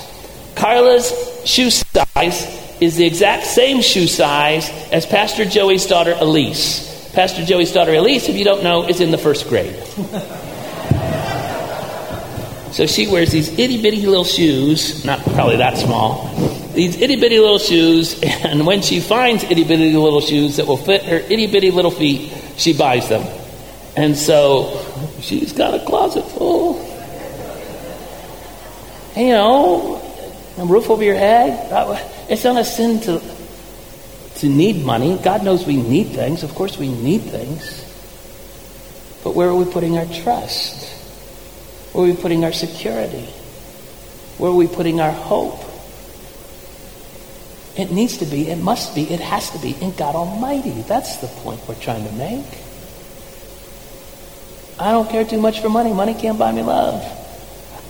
Carla's 0.54 1.12
shoe 1.44 1.68
size 1.68 2.80
is 2.80 2.96
the 2.96 3.04
exact 3.04 3.44
same 3.44 3.82
shoe 3.82 4.06
size 4.06 4.70
as 4.90 5.04
Pastor 5.04 5.44
Joey's 5.44 5.84
daughter 5.84 6.16
Elise. 6.18 7.12
Pastor 7.12 7.44
Joey's 7.44 7.72
daughter 7.72 7.92
Elise, 7.92 8.30
if 8.30 8.36
you 8.36 8.46
don't 8.46 8.64
know, 8.64 8.88
is 8.88 9.02
in 9.02 9.10
the 9.10 9.18
first 9.18 9.46
grade. 9.50 9.76
so 12.74 12.86
she 12.86 13.06
wears 13.06 13.30
these 13.30 13.56
itty 13.56 13.80
bitty 13.80 14.04
little 14.04 14.24
shoes, 14.24 15.04
not 15.04 15.20
probably 15.20 15.58
that 15.58 15.78
small, 15.78 16.26
these 16.74 17.00
itty 17.00 17.14
bitty 17.14 17.38
little 17.38 17.60
shoes, 17.60 18.20
and 18.44 18.66
when 18.66 18.82
she 18.82 18.98
finds 18.98 19.44
itty 19.44 19.62
bitty 19.62 19.92
little 19.92 20.20
shoes 20.20 20.56
that 20.56 20.66
will 20.66 20.76
fit 20.76 21.04
her 21.04 21.18
itty 21.18 21.46
bitty 21.46 21.70
little 21.70 21.92
feet, 21.92 22.32
she 22.56 22.72
buys 22.72 23.08
them. 23.08 23.22
And 23.96 24.16
so 24.16 24.84
she's 25.20 25.52
got 25.52 25.74
a 25.74 25.84
closet 25.86 26.24
full. 26.24 26.80
And, 29.14 29.28
you 29.28 29.34
know, 29.34 30.02
a 30.58 30.64
roof 30.64 30.90
over 30.90 31.04
your 31.04 31.14
head. 31.14 31.70
It's 32.28 32.42
not 32.42 32.56
a 32.56 32.64
sin 32.64 32.98
to, 33.02 33.22
to 34.38 34.48
need 34.48 34.84
money. 34.84 35.16
God 35.22 35.44
knows 35.44 35.64
we 35.64 35.76
need 35.76 36.08
things. 36.08 36.42
Of 36.42 36.56
course, 36.56 36.76
we 36.76 36.88
need 36.88 37.20
things. 37.20 37.82
But 39.22 39.36
where 39.36 39.46
are 39.46 39.54
we 39.54 39.64
putting 39.64 39.96
our 39.96 40.06
trust? 40.06 40.83
Where 41.94 42.04
are 42.04 42.10
we 42.10 42.16
putting 42.16 42.44
our 42.44 42.52
security? 42.52 43.26
Where 44.36 44.50
are 44.50 44.54
we 44.54 44.66
putting 44.66 45.00
our 45.00 45.12
hope? 45.12 45.60
It 47.76 47.92
needs 47.92 48.16
to 48.16 48.26
be, 48.26 48.48
it 48.48 48.58
must 48.58 48.96
be, 48.96 49.02
it 49.02 49.20
has 49.20 49.50
to 49.50 49.58
be 49.58 49.76
in 49.80 49.94
God 49.94 50.16
Almighty. 50.16 50.82
That's 50.88 51.18
the 51.18 51.28
point 51.28 51.60
we're 51.68 51.76
trying 51.76 52.04
to 52.04 52.12
make. 52.14 52.44
I 54.76 54.90
don't 54.90 55.08
care 55.08 55.24
too 55.24 55.40
much 55.40 55.60
for 55.60 55.68
money. 55.68 55.92
Money 55.92 56.14
can't 56.14 56.36
buy 56.36 56.50
me 56.50 56.62
love. 56.62 57.02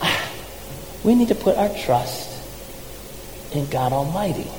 We 1.03 1.15
need 1.15 1.29
to 1.29 1.35
put 1.35 1.57
our 1.57 1.71
trust 1.71 2.29
in 3.55 3.67
God 3.71 3.95
Almighty. 3.95 4.51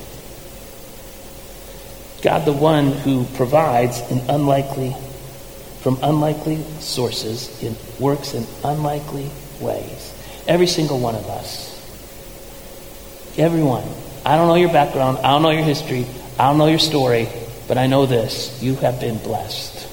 God, 2.23 2.45
the 2.45 2.53
one 2.53 2.91
who 2.91 3.25
provides 3.35 3.99
in 4.09 4.27
unlikely, 4.27 4.95
from 5.85 5.99
unlikely 6.01 6.57
sources, 6.79 7.61
in, 7.61 7.75
works 7.99 8.33
in 8.33 8.43
unlikely 8.63 9.29
ways. 9.61 10.15
Every 10.47 10.65
single 10.65 10.99
one 10.99 11.13
of 11.13 11.27
us. 11.27 11.75
Everyone. 13.37 13.83
I 14.25 14.35
don't 14.35 14.47
know 14.47 14.55
your 14.55 14.73
background. 14.73 15.19
I 15.19 15.29
don't 15.29 15.43
know 15.43 15.51
your 15.51 15.61
history. 15.61 16.07
I 16.39 16.47
don't 16.47 16.57
know 16.57 16.65
your 16.65 16.79
story. 16.79 17.29
But 17.67 17.77
I 17.77 17.85
know 17.85 18.07
this. 18.07 18.63
You 18.63 18.73
have 18.77 18.99
been 18.99 19.19
blessed. 19.19 19.87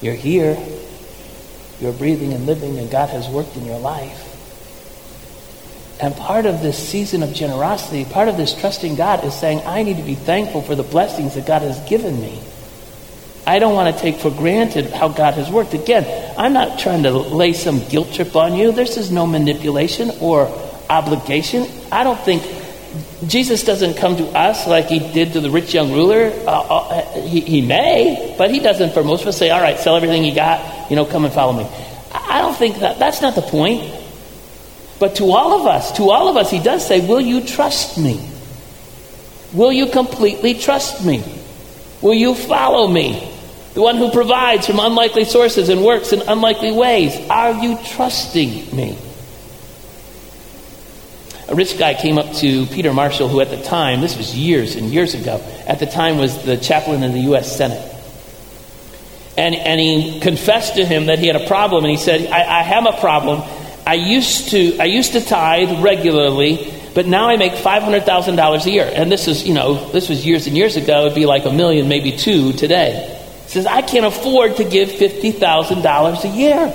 You're 0.00 0.14
here. 0.14 0.56
You're 1.80 1.92
breathing 1.92 2.32
and 2.32 2.46
living, 2.46 2.78
and 2.78 2.88
God 2.88 3.08
has 3.08 3.28
worked 3.28 3.56
in 3.56 3.64
your 3.66 3.80
life. 3.80 4.28
And 6.00 6.14
part 6.14 6.46
of 6.46 6.62
this 6.62 6.78
season 6.78 7.24
of 7.24 7.34
generosity, 7.34 8.04
part 8.04 8.28
of 8.28 8.36
this 8.36 8.54
trusting 8.54 8.94
God 8.94 9.24
is 9.24 9.34
saying, 9.34 9.66
I 9.66 9.82
need 9.82 9.96
to 9.96 10.04
be 10.04 10.14
thankful 10.14 10.62
for 10.62 10.76
the 10.76 10.84
blessings 10.84 11.34
that 11.34 11.46
God 11.46 11.62
has 11.62 11.80
given 11.90 12.20
me. 12.20 12.40
I 13.50 13.58
don't 13.58 13.74
want 13.74 13.92
to 13.92 14.00
take 14.00 14.18
for 14.18 14.30
granted 14.30 14.92
how 14.92 15.08
God 15.08 15.34
has 15.34 15.50
worked. 15.50 15.74
Again, 15.74 16.06
I'm 16.38 16.52
not 16.52 16.78
trying 16.78 17.02
to 17.02 17.10
lay 17.10 17.52
some 17.52 17.80
guilt 17.88 18.12
trip 18.12 18.36
on 18.36 18.54
you. 18.54 18.70
This 18.70 18.96
is 18.96 19.10
no 19.10 19.26
manipulation 19.26 20.12
or 20.20 20.46
obligation. 20.88 21.66
I 21.90 22.04
don't 22.04 22.20
think 22.20 22.44
Jesus 23.26 23.64
doesn't 23.64 23.96
come 23.96 24.16
to 24.18 24.26
us 24.38 24.68
like 24.68 24.86
he 24.86 25.00
did 25.00 25.32
to 25.32 25.40
the 25.40 25.50
rich 25.50 25.74
young 25.74 25.90
ruler. 25.90 26.30
Uh, 26.46 26.60
uh, 26.60 27.22
he, 27.22 27.40
he 27.40 27.60
may, 27.60 28.36
but 28.38 28.52
he 28.52 28.60
doesn't 28.60 28.94
for 28.94 29.02
most 29.02 29.22
of 29.22 29.26
us 29.26 29.38
say, 29.38 29.50
all 29.50 29.60
right, 29.60 29.80
sell 29.80 29.96
everything 29.96 30.22
you 30.22 30.32
got, 30.32 30.88
you 30.88 30.94
know, 30.94 31.04
come 31.04 31.24
and 31.24 31.34
follow 31.34 31.52
me. 31.52 31.68
I 32.14 32.42
don't 32.42 32.56
think 32.56 32.78
that, 32.78 33.00
that's 33.00 33.20
not 33.20 33.34
the 33.34 33.42
point. 33.42 33.82
But 35.00 35.16
to 35.16 35.24
all 35.32 35.60
of 35.60 35.66
us, 35.66 35.90
to 35.96 36.10
all 36.10 36.28
of 36.28 36.36
us, 36.36 36.52
he 36.52 36.60
does 36.60 36.86
say, 36.86 37.04
Will 37.04 37.20
you 37.20 37.44
trust 37.44 37.98
me? 37.98 38.30
Will 39.52 39.72
you 39.72 39.86
completely 39.86 40.54
trust 40.54 41.04
me? 41.04 41.24
Will 42.00 42.14
you 42.14 42.36
follow 42.36 42.86
me? 42.86 43.29
The 43.74 43.82
one 43.82 43.96
who 43.96 44.10
provides 44.10 44.66
from 44.66 44.80
unlikely 44.80 45.24
sources 45.24 45.68
and 45.68 45.84
works 45.84 46.12
in 46.12 46.22
unlikely 46.22 46.72
ways. 46.72 47.16
Are 47.30 47.52
you 47.62 47.78
trusting 47.86 48.74
me? 48.74 48.98
A 51.48 51.54
rich 51.54 51.78
guy 51.78 51.94
came 51.94 52.18
up 52.18 52.32
to 52.36 52.66
Peter 52.66 52.92
Marshall, 52.92 53.28
who 53.28 53.40
at 53.40 53.50
the 53.50 53.60
time, 53.62 54.00
this 54.00 54.16
was 54.16 54.36
years 54.36 54.76
and 54.76 54.86
years 54.86 55.14
ago, 55.14 55.44
at 55.66 55.78
the 55.78 55.86
time 55.86 56.18
was 56.18 56.44
the 56.44 56.56
chaplain 56.56 57.02
in 57.02 57.12
the 57.12 57.20
U.S. 57.20 57.56
Senate. 57.56 57.86
And, 59.36 59.54
and 59.54 59.80
he 59.80 60.20
confessed 60.20 60.74
to 60.76 60.84
him 60.84 61.06
that 61.06 61.18
he 61.18 61.26
had 61.26 61.36
a 61.36 61.46
problem, 61.46 61.84
and 61.84 61.90
he 61.90 61.96
said, 61.96 62.28
I, 62.28 62.60
I 62.60 62.62
have 62.62 62.86
a 62.86 63.00
problem 63.00 63.42
I 63.86 63.94
used 63.94 64.50
to 64.50 64.78
I 64.78 64.84
used 64.84 65.12
to 65.12 65.20
tithe 65.20 65.82
regularly, 65.82 66.72
but 66.94 67.06
now 67.06 67.28
I 67.28 67.36
make 67.36 67.54
five 67.54 67.82
hundred 67.82 68.04
thousand 68.04 68.36
dollars 68.36 68.66
a 68.66 68.70
year. 68.70 68.88
And 68.94 69.10
this 69.10 69.26
is, 69.26 69.46
you 69.46 69.54
know, 69.54 69.90
this 69.90 70.08
was 70.08 70.24
years 70.24 70.46
and 70.46 70.56
years 70.56 70.76
ago. 70.76 71.06
It'd 71.06 71.14
be 71.16 71.26
like 71.26 71.44
a 71.44 71.50
million, 71.50 71.88
maybe 71.88 72.16
two 72.16 72.52
today. 72.52 73.16
Says, 73.50 73.66
I 73.66 73.82
can't 73.82 74.06
afford 74.06 74.58
to 74.58 74.64
give 74.64 74.92
fifty 74.92 75.32
thousand 75.32 75.82
dollars 75.82 76.24
a 76.24 76.28
year. 76.28 76.72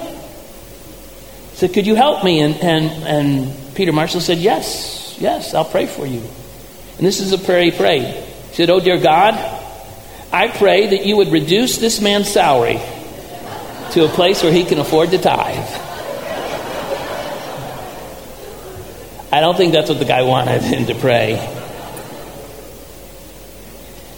Said, 1.53 1.73
Could 1.73 1.87
you 1.87 1.95
help 1.95 2.21
me? 2.21 2.41
And 2.41 2.55
and 2.55 2.85
and 3.07 3.75
Peter 3.75 3.93
Marshall 3.93 4.19
said, 4.19 4.39
Yes, 4.39 5.15
yes, 5.17 5.53
I'll 5.53 5.63
pray 5.63 5.85
for 5.85 6.05
you. 6.05 6.19
And 6.97 7.07
this 7.07 7.21
is 7.21 7.31
a 7.31 7.37
prayer 7.37 7.63
he 7.63 7.71
prayed. 7.71 8.13
He 8.13 8.55
said, 8.55 8.69
Oh 8.69 8.81
dear 8.81 8.97
God, 8.97 9.35
I 10.33 10.49
pray 10.49 10.87
that 10.87 11.05
you 11.05 11.15
would 11.15 11.29
reduce 11.29 11.77
this 11.77 12.01
man's 12.01 12.29
salary 12.29 12.81
to 13.93 14.03
a 14.03 14.09
place 14.09 14.43
where 14.43 14.51
he 14.51 14.65
can 14.65 14.77
afford 14.77 15.11
to 15.11 15.17
tithe. 15.17 15.81
I 19.31 19.39
don't 19.39 19.55
think 19.55 19.71
that's 19.71 19.87
what 19.87 19.99
the 19.99 20.05
guy 20.05 20.23
wanted 20.23 20.61
him 20.61 20.87
to 20.87 20.95
pray. 20.95 21.35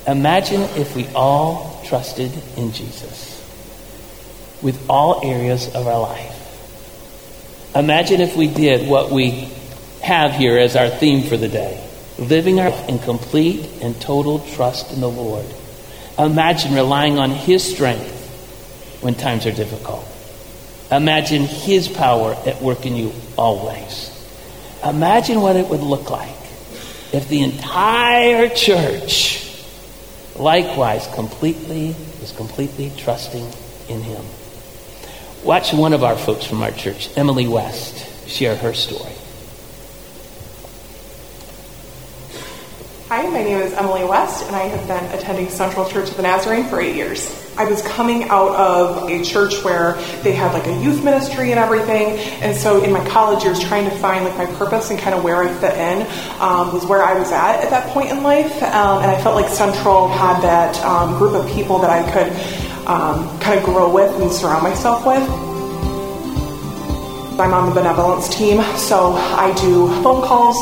Imagine 0.08 0.62
if 0.76 0.96
we 0.96 1.08
all 1.10 1.77
trusted 1.88 2.32
in 2.58 2.72
Jesus 2.72 3.36
with 4.62 4.90
all 4.90 5.26
areas 5.26 5.74
of 5.74 5.88
our 5.88 6.00
life. 6.00 6.34
Imagine 7.76 8.22
if 8.22 8.36
we 8.36 8.48
did 8.48 8.90
what 8.90 9.12
we 9.12 9.50
have 10.02 10.34
here 10.34 10.58
as 10.58 10.76
our 10.76 10.90
theme 10.90 11.28
for 11.28 11.38
the 11.38 11.48
day 11.48 11.84
living 12.18 12.60
our 12.60 12.70
life 12.70 12.90
in 12.90 13.00
complete 13.00 13.70
and 13.82 14.00
total 14.02 14.40
trust 14.40 14.92
in 14.92 15.02
the 15.02 15.10
Lord. 15.10 15.46
Imagine 16.18 16.74
relying 16.74 17.20
on 17.20 17.30
His 17.30 17.64
strength 17.64 18.14
when 19.02 19.14
times 19.14 19.46
are 19.46 19.52
difficult. 19.52 20.08
Imagine 20.92 21.44
His 21.44 21.88
power 21.88 22.34
at 22.46 22.62
work 22.62 22.86
in 22.86 22.96
you 22.96 23.14
always. 23.38 24.14
Imagine 24.84 25.42
what 25.42 25.56
it 25.56 25.68
would 25.68 25.82
look 25.82 26.10
like 26.10 26.36
if 27.14 27.28
the 27.30 27.44
entire 27.44 28.50
church 28.50 29.47
likewise 30.40 31.08
completely 31.14 31.90
is 32.22 32.32
completely 32.36 32.92
trusting 32.98 33.48
in 33.90 34.02
him. 34.02 34.24
Watch 35.44 35.74
one 35.74 35.94
of 35.94 36.04
our 36.04 36.18
folks 36.18 36.46
from 36.46 36.62
our 36.62 36.72
church, 36.72 37.10
Emily 37.16 37.48
West, 37.48 38.28
share 38.28 38.56
her 38.56 38.74
story. 38.74 39.14
Hi, 43.18 43.28
my 43.30 43.42
name 43.42 43.58
is 43.58 43.74
Emily 43.74 44.04
West, 44.04 44.46
and 44.46 44.56
I 44.56 44.66
have 44.66 44.88
been 44.88 45.04
attending 45.20 45.50
Central 45.50 45.90
Church 45.90 46.12
of 46.12 46.18
the 46.18 46.22
Nazarene 46.22 46.66
for 46.66 46.80
eight 46.80 46.96
years. 46.96 47.52
I 47.58 47.66
was 47.66 47.82
coming 47.82 48.26
out 48.26 48.56
of 48.56 49.10
a 49.10 49.24
church 49.24 49.64
where 49.64 49.94
they 50.22 50.34
had 50.34 50.54
like 50.54 50.68
a 50.68 50.84
youth 50.84 51.04
ministry 51.04 51.50
and 51.50 51.60
everything, 51.60 52.20
and 52.44 52.56
so 52.56 52.84
in 52.84 52.92
my 52.94 53.04
college 53.10 53.44
years, 53.44 53.60
trying 53.60 53.90
to 53.90 53.98
find 53.98 54.24
like 54.24 54.38
my 54.38 54.46
purpose 54.58 54.92
and 54.92 55.00
kind 55.00 55.16
of 55.16 55.24
where 55.24 55.38
I 55.38 55.52
fit 55.52 55.74
in 55.74 56.04
um, 56.40 56.72
was 56.72 56.86
where 56.86 57.02
I 57.02 57.18
was 57.18 57.32
at 57.32 57.64
at 57.64 57.72
that 57.72 57.90
point 57.90 58.12
in 58.12 58.22
life, 58.22 58.62
um, 58.62 59.02
and 59.02 59.10
I 59.10 59.20
felt 59.24 59.34
like 59.34 59.50
Central 59.50 60.10
had 60.10 60.40
that 60.42 60.80
um, 60.86 61.18
group 61.18 61.34
of 61.34 61.48
people 61.48 61.80
that 61.80 61.90
I 61.90 62.04
could 62.12 62.88
um, 62.88 63.40
kind 63.40 63.58
of 63.58 63.66
grow 63.66 63.92
with 63.92 64.14
and 64.22 64.32
surround 64.32 64.62
myself 64.62 65.08
with. 65.08 65.47
I'm 67.40 67.54
on 67.54 67.70
the 67.70 67.76
benevolence 67.76 68.28
team, 68.30 68.62
so 68.78 69.14
I 69.14 69.54
do 69.62 69.88
phone 70.02 70.24
calls 70.24 70.58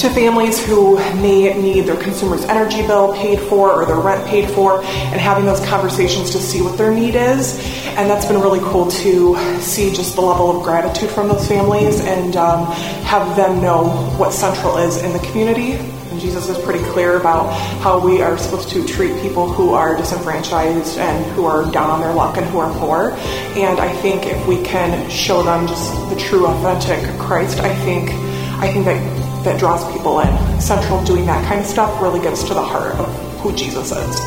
to 0.00 0.10
families 0.10 0.64
who 0.64 0.96
may 1.20 1.52
need 1.60 1.82
their 1.82 1.96
Consumers 1.96 2.44
Energy 2.44 2.86
bill 2.86 3.14
paid 3.14 3.40
for 3.40 3.70
or 3.72 3.86
their 3.86 3.98
rent 3.98 4.26
paid 4.26 4.50
for, 4.50 4.82
and 4.82 5.20
having 5.20 5.44
those 5.44 5.64
conversations 5.66 6.30
to 6.30 6.38
see 6.38 6.62
what 6.62 6.76
their 6.76 6.92
need 6.92 7.14
is. 7.14 7.58
And 7.96 8.08
that's 8.08 8.26
been 8.26 8.40
really 8.40 8.60
cool 8.60 8.90
to 8.90 9.36
see 9.60 9.92
just 9.92 10.14
the 10.14 10.20
level 10.20 10.56
of 10.56 10.62
gratitude 10.62 11.10
from 11.10 11.28
those 11.28 11.46
families 11.48 12.00
and 12.00 12.36
um, 12.36 12.66
have 13.04 13.36
them 13.36 13.60
know 13.60 13.88
what 14.18 14.32
Central 14.32 14.76
is 14.76 15.02
in 15.02 15.12
the 15.12 15.20
community 15.20 15.97
Jesus 16.20 16.48
is 16.48 16.58
pretty 16.64 16.84
clear 16.90 17.18
about 17.18 17.52
how 17.80 17.98
we 17.98 18.22
are 18.22 18.36
supposed 18.38 18.70
to 18.70 18.86
treat 18.86 19.20
people 19.22 19.48
who 19.48 19.74
are 19.74 19.96
disenfranchised 19.96 20.98
and 20.98 21.24
who 21.32 21.44
are 21.44 21.70
down 21.70 21.90
on 21.90 22.00
their 22.00 22.12
luck 22.12 22.36
and 22.36 22.46
who 22.46 22.58
are 22.58 22.72
poor. 22.78 23.10
And 23.56 23.78
I 23.78 23.92
think 23.96 24.26
if 24.26 24.46
we 24.46 24.62
can 24.62 25.08
show 25.10 25.42
them 25.42 25.66
just 25.66 25.92
the 26.10 26.16
true, 26.16 26.46
authentic 26.46 27.18
Christ, 27.18 27.60
I 27.60 27.74
think 27.84 28.10
I 28.60 28.72
think 28.72 28.86
that 28.86 29.28
that 29.44 29.58
draws 29.58 29.90
people 29.92 30.20
in. 30.20 30.60
Central 30.60 31.02
doing 31.04 31.24
that 31.26 31.46
kind 31.46 31.60
of 31.60 31.66
stuff 31.66 32.02
really 32.02 32.20
gets 32.20 32.42
to 32.44 32.54
the 32.54 32.62
heart 32.62 32.94
of 32.96 33.40
who 33.40 33.54
Jesus 33.54 33.92
is. 33.92 34.20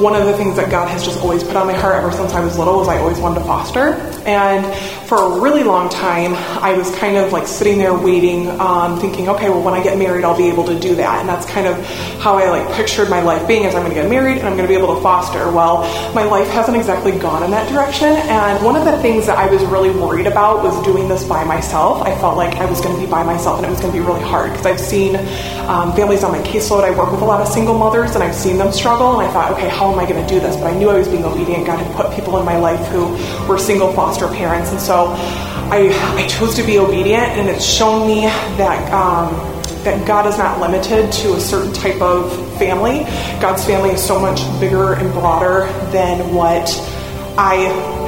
One 0.00 0.14
of 0.14 0.26
the 0.26 0.36
things 0.36 0.56
that 0.56 0.70
God 0.70 0.88
has 0.88 1.04
just 1.04 1.18
always 1.20 1.42
put 1.42 1.56
on 1.56 1.66
my 1.66 1.72
heart 1.72 1.96
ever 1.96 2.12
since 2.12 2.32
I 2.32 2.44
was 2.44 2.58
little 2.58 2.76
was 2.78 2.88
I 2.88 2.98
always 2.98 3.18
wanted 3.18 3.40
to 3.40 3.46
foster. 3.46 3.94
And 4.26 4.64
for 5.06 5.18
a 5.18 5.40
really 5.40 5.64
long 5.64 5.88
time, 5.88 6.34
I 6.34 6.74
was 6.74 6.94
kind 6.96 7.16
of 7.16 7.32
like 7.32 7.46
sitting 7.46 7.78
there 7.78 7.94
waiting, 7.94 8.48
um, 8.60 8.98
thinking, 8.98 9.28
okay, 9.28 9.50
well, 9.50 9.62
when 9.62 9.74
I 9.74 9.82
get 9.82 9.98
married, 9.98 10.24
I'll 10.24 10.36
be 10.36 10.48
able 10.48 10.64
to 10.64 10.78
do 10.78 10.94
that. 10.96 11.20
And 11.20 11.28
that's 11.28 11.46
kind 11.46 11.66
of 11.66 11.84
how 12.20 12.38
I 12.38 12.48
like 12.48 12.74
pictured 12.74 13.10
my 13.10 13.20
life 13.20 13.46
being 13.46 13.66
as 13.66 13.74
I'm 13.74 13.82
going 13.82 13.94
to 13.94 14.00
get 14.00 14.08
married 14.08 14.38
and 14.38 14.46
I'm 14.46 14.56
going 14.56 14.66
to 14.66 14.72
be 14.72 14.78
able 14.78 14.94
to 14.94 15.02
foster. 15.02 15.50
Well, 15.52 15.82
my 16.14 16.24
life 16.24 16.48
hasn't 16.48 16.76
exactly 16.76 17.12
gone 17.12 17.42
in 17.42 17.50
that 17.50 17.70
direction. 17.70 18.08
And 18.08 18.64
one 18.64 18.76
of 18.76 18.84
the 18.84 19.00
things 19.02 19.26
that 19.26 19.36
I 19.36 19.46
was 19.46 19.62
really 19.64 19.90
worried 19.90 20.26
about 20.26 20.62
was 20.62 20.82
doing 20.84 21.08
this 21.08 21.24
by 21.24 21.44
myself. 21.44 22.02
I 22.02 22.16
felt 22.18 22.36
like 22.36 22.56
I 22.56 22.64
was 22.64 22.80
going 22.80 22.94
to 22.94 23.00
be 23.00 23.10
by 23.10 23.22
myself 23.22 23.58
and 23.58 23.66
it 23.66 23.70
was 23.70 23.80
going 23.80 23.92
to 23.92 23.98
be 23.98 24.04
really 24.04 24.22
hard 24.22 24.52
because 24.52 24.66
I've 24.66 24.80
seen 24.80 25.16
um, 25.68 25.94
families 25.94 26.24
on 26.24 26.32
my 26.32 26.40
caseload. 26.42 26.84
I 26.84 26.96
work 26.96 27.10
with 27.10 27.20
a 27.20 27.24
lot 27.24 27.40
of 27.40 27.48
single 27.48 27.76
mothers 27.76 28.14
and 28.14 28.24
I've 28.24 28.34
seen 28.34 28.56
them 28.56 28.72
struggle. 28.72 29.20
And 29.20 29.28
I 29.28 29.32
thought, 29.32 29.52
okay, 29.52 29.68
how 29.68 29.92
am 29.92 29.98
I 29.98 30.08
going 30.08 30.24
to 30.24 30.34
do 30.34 30.40
this? 30.40 30.56
But 30.56 30.66
I 30.72 30.78
knew 30.78 30.88
I 30.88 30.98
was 30.98 31.08
being 31.08 31.24
obedient. 31.24 31.66
God 31.66 31.78
had 31.78 31.94
put 31.94 32.14
people 32.14 32.38
in 32.38 32.44
my 32.44 32.56
life 32.56 32.86
who 32.88 33.12
were 33.46 33.58
single 33.58 33.92
foster 33.92 34.28
parents. 34.28 34.70
And 34.70 34.80
so 34.80 34.93
I, 34.94 35.88
I 36.16 36.26
chose 36.26 36.54
to 36.56 36.62
be 36.62 36.78
obedient, 36.78 37.24
and 37.24 37.48
it's 37.48 37.64
shown 37.64 38.06
me 38.06 38.22
that. 38.22 38.92
Um, 38.92 39.52
that 39.84 40.06
God 40.06 40.26
is 40.26 40.38
not 40.38 40.60
limited 40.60 41.12
to 41.12 41.34
a 41.34 41.40
certain 41.40 41.72
type 41.74 42.00
of 42.00 42.32
family. 42.58 43.00
God's 43.38 43.66
family 43.66 43.90
is 43.90 44.02
so 44.02 44.18
much 44.18 44.40
bigger 44.58 44.94
and 44.94 45.12
broader 45.12 45.66
than 45.92 46.34
what 46.34 46.70
I 47.36 47.56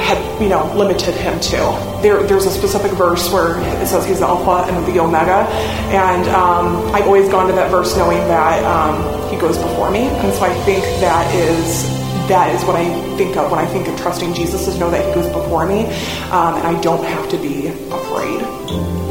had, 0.01 0.40
you 0.42 0.49
know, 0.49 0.72
limited 0.75 1.14
him 1.14 1.38
to. 1.40 2.01
There, 2.01 2.22
there's 2.22 2.46
a 2.46 2.51
specific 2.51 2.92
verse 2.92 3.31
where 3.33 3.59
it 3.83 3.87
says 3.87 4.07
he's 4.07 4.20
the 4.20 4.27
Alpha 4.27 4.72
and 4.72 4.87
the 4.87 5.01
Omega, 5.01 5.49
and 5.92 6.29
um, 6.29 6.94
I've 6.94 7.07
always 7.07 7.29
gone 7.29 7.49
to 7.49 7.53
that 7.55 7.70
verse 7.70 7.96
knowing 7.96 8.18
that 8.29 8.64
um, 8.64 9.31
he 9.31 9.37
goes 9.38 9.59
before 9.59 9.90
me, 9.90 10.05
and 10.05 10.33
so 10.33 10.44
I 10.44 10.55
think 10.64 10.83
that 11.01 11.35
is 11.35 11.83
that 12.29 12.55
is 12.55 12.64
what 12.64 12.77
I 12.77 13.06
think 13.16 13.37
of 13.37 13.50
when 13.50 13.61
I 13.61 13.66
think 13.66 13.88
of 13.88 13.98
trusting 13.98 14.35
Jesus 14.35 14.68
is 14.68 14.79
know 14.79 14.90
that 14.90 15.05
He 15.07 15.14
goes 15.14 15.33
before 15.33 15.66
me, 15.66 15.85
um, 16.31 16.55
and 16.55 16.66
I 16.66 16.81
don't 16.81 17.05
have 17.05 17.29
to 17.31 17.38
be 17.38 17.68
afraid. 17.68 19.06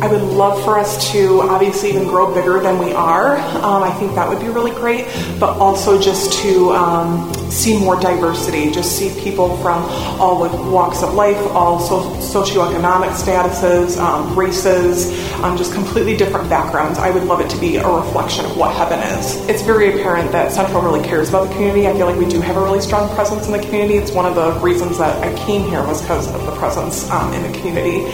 I 0.00 0.06
would 0.06 0.22
love 0.22 0.62
for 0.64 0.78
us 0.78 1.10
to 1.10 1.40
obviously 1.42 1.90
even 1.90 2.06
grow 2.06 2.32
bigger 2.32 2.60
than 2.60 2.78
we 2.78 2.92
are. 2.92 3.36
Um, 3.36 3.82
I 3.82 3.92
think 3.94 4.14
that 4.14 4.28
would 4.28 4.38
be 4.38 4.48
really 4.48 4.70
great, 4.70 5.06
but 5.40 5.58
also 5.58 6.00
just 6.00 6.40
to 6.44 6.70
um, 6.70 7.34
see 7.50 7.76
more 7.76 7.98
diversity, 7.98 8.70
just 8.70 8.96
see 8.96 9.12
people 9.20 9.56
from 9.56 9.82
all 10.20 10.48
walks 10.70 11.02
of 11.02 11.14
life, 11.14 11.36
all 11.48 11.80
so- 11.80 12.14
socioeconomic 12.20 13.10
statuses, 13.10 13.98
um, 13.98 14.38
races, 14.38 15.10
um, 15.42 15.56
just 15.56 15.74
completely 15.74 16.16
different 16.16 16.48
backgrounds. 16.48 16.96
I 17.00 17.10
would 17.10 17.24
love 17.24 17.40
it 17.40 17.50
to 17.50 17.58
be 17.58 17.74
a 17.76 17.88
reflection 17.88 18.44
of 18.44 18.56
what 18.56 18.72
heaven 18.76 19.00
is. 19.18 19.48
It's 19.48 19.62
very 19.62 19.98
apparent 19.98 20.30
that 20.30 20.52
Central 20.52 20.80
really 20.80 21.02
cares 21.02 21.28
about 21.28 21.48
the 21.48 21.54
community. 21.54 21.88
I 21.88 21.92
feel 21.94 22.06
like 22.06 22.18
we 22.18 22.28
do 22.28 22.40
have 22.40 22.56
a 22.56 22.60
really 22.60 22.80
strong 22.80 23.12
presence 23.16 23.46
in 23.46 23.52
the 23.52 23.58
community. 23.58 23.96
It's 23.96 24.12
one 24.12 24.26
of 24.26 24.36
the 24.36 24.52
reasons 24.60 24.98
that 24.98 25.20
I 25.24 25.34
came 25.44 25.68
here 25.68 25.84
was 25.84 26.00
because 26.00 26.32
of 26.32 26.46
the 26.46 26.52
presence 26.52 27.10
um, 27.10 27.32
in 27.32 27.50
the 27.50 27.58
community 27.58 28.06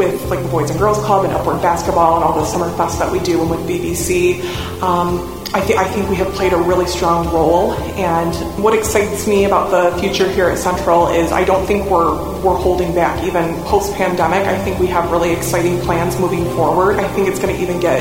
with 0.00 0.30
like 0.30 0.42
the 0.42 0.48
Boys 0.48 0.70
and 0.70 0.78
Girls 0.78 0.96
Club 1.04 1.26
and 1.26 1.34
Upward 1.34 1.60
Basketball 1.60 2.16
and 2.16 2.24
all 2.24 2.32
the 2.40 2.46
summer 2.46 2.74
fest 2.74 2.98
that 3.00 3.12
we 3.12 3.20
do 3.20 3.42
and 3.42 3.50
with 3.50 3.60
BBC. 3.68 4.40
Um, 4.80 5.36
I, 5.52 5.60
th- 5.60 5.78
I 5.78 5.84
think 5.84 6.08
we 6.08 6.16
have 6.16 6.28
played 6.32 6.54
a 6.54 6.56
really 6.56 6.86
strong 6.86 7.28
role. 7.28 7.72
And 8.00 8.34
what 8.62 8.72
excites 8.72 9.26
me 9.26 9.44
about 9.44 9.70
the 9.70 10.00
future 10.00 10.26
here 10.26 10.48
at 10.48 10.56
Central 10.56 11.08
is 11.08 11.32
I 11.32 11.44
don't 11.44 11.66
think 11.66 11.90
we're 11.90 12.16
we're 12.40 12.56
holding 12.56 12.94
back 12.94 13.22
even 13.24 13.54
post 13.64 13.92
pandemic. 13.94 14.46
I 14.46 14.56
think 14.64 14.78
we 14.78 14.86
have 14.86 15.10
really 15.10 15.32
exciting 15.32 15.78
plans 15.80 16.18
moving 16.18 16.46
forward. 16.56 16.98
I 16.98 17.06
think 17.08 17.28
it's 17.28 17.38
going 17.38 17.54
to 17.54 17.60
even 17.60 17.78
get 17.78 18.00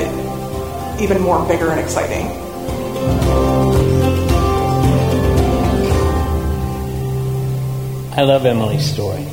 even 1.02 1.22
more 1.22 1.46
bigger 1.50 1.70
and 1.70 1.82
exciting. 1.82 2.28
I 8.16 8.22
love 8.22 8.46
Emily's 8.46 8.90
story. 8.90 9.28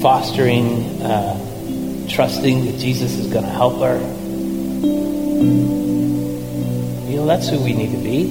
Fostering, 0.00 1.02
uh, 1.02 2.08
trusting 2.08 2.66
that 2.66 2.78
Jesus 2.78 3.16
is 3.16 3.32
going 3.32 3.44
to 3.44 3.50
help 3.50 3.80
her. 3.80 3.98
You 7.08 7.16
know, 7.16 7.26
that's 7.26 7.48
who 7.48 7.62
we 7.62 7.72
need 7.72 7.92
to 7.92 7.98
be. 7.98 8.30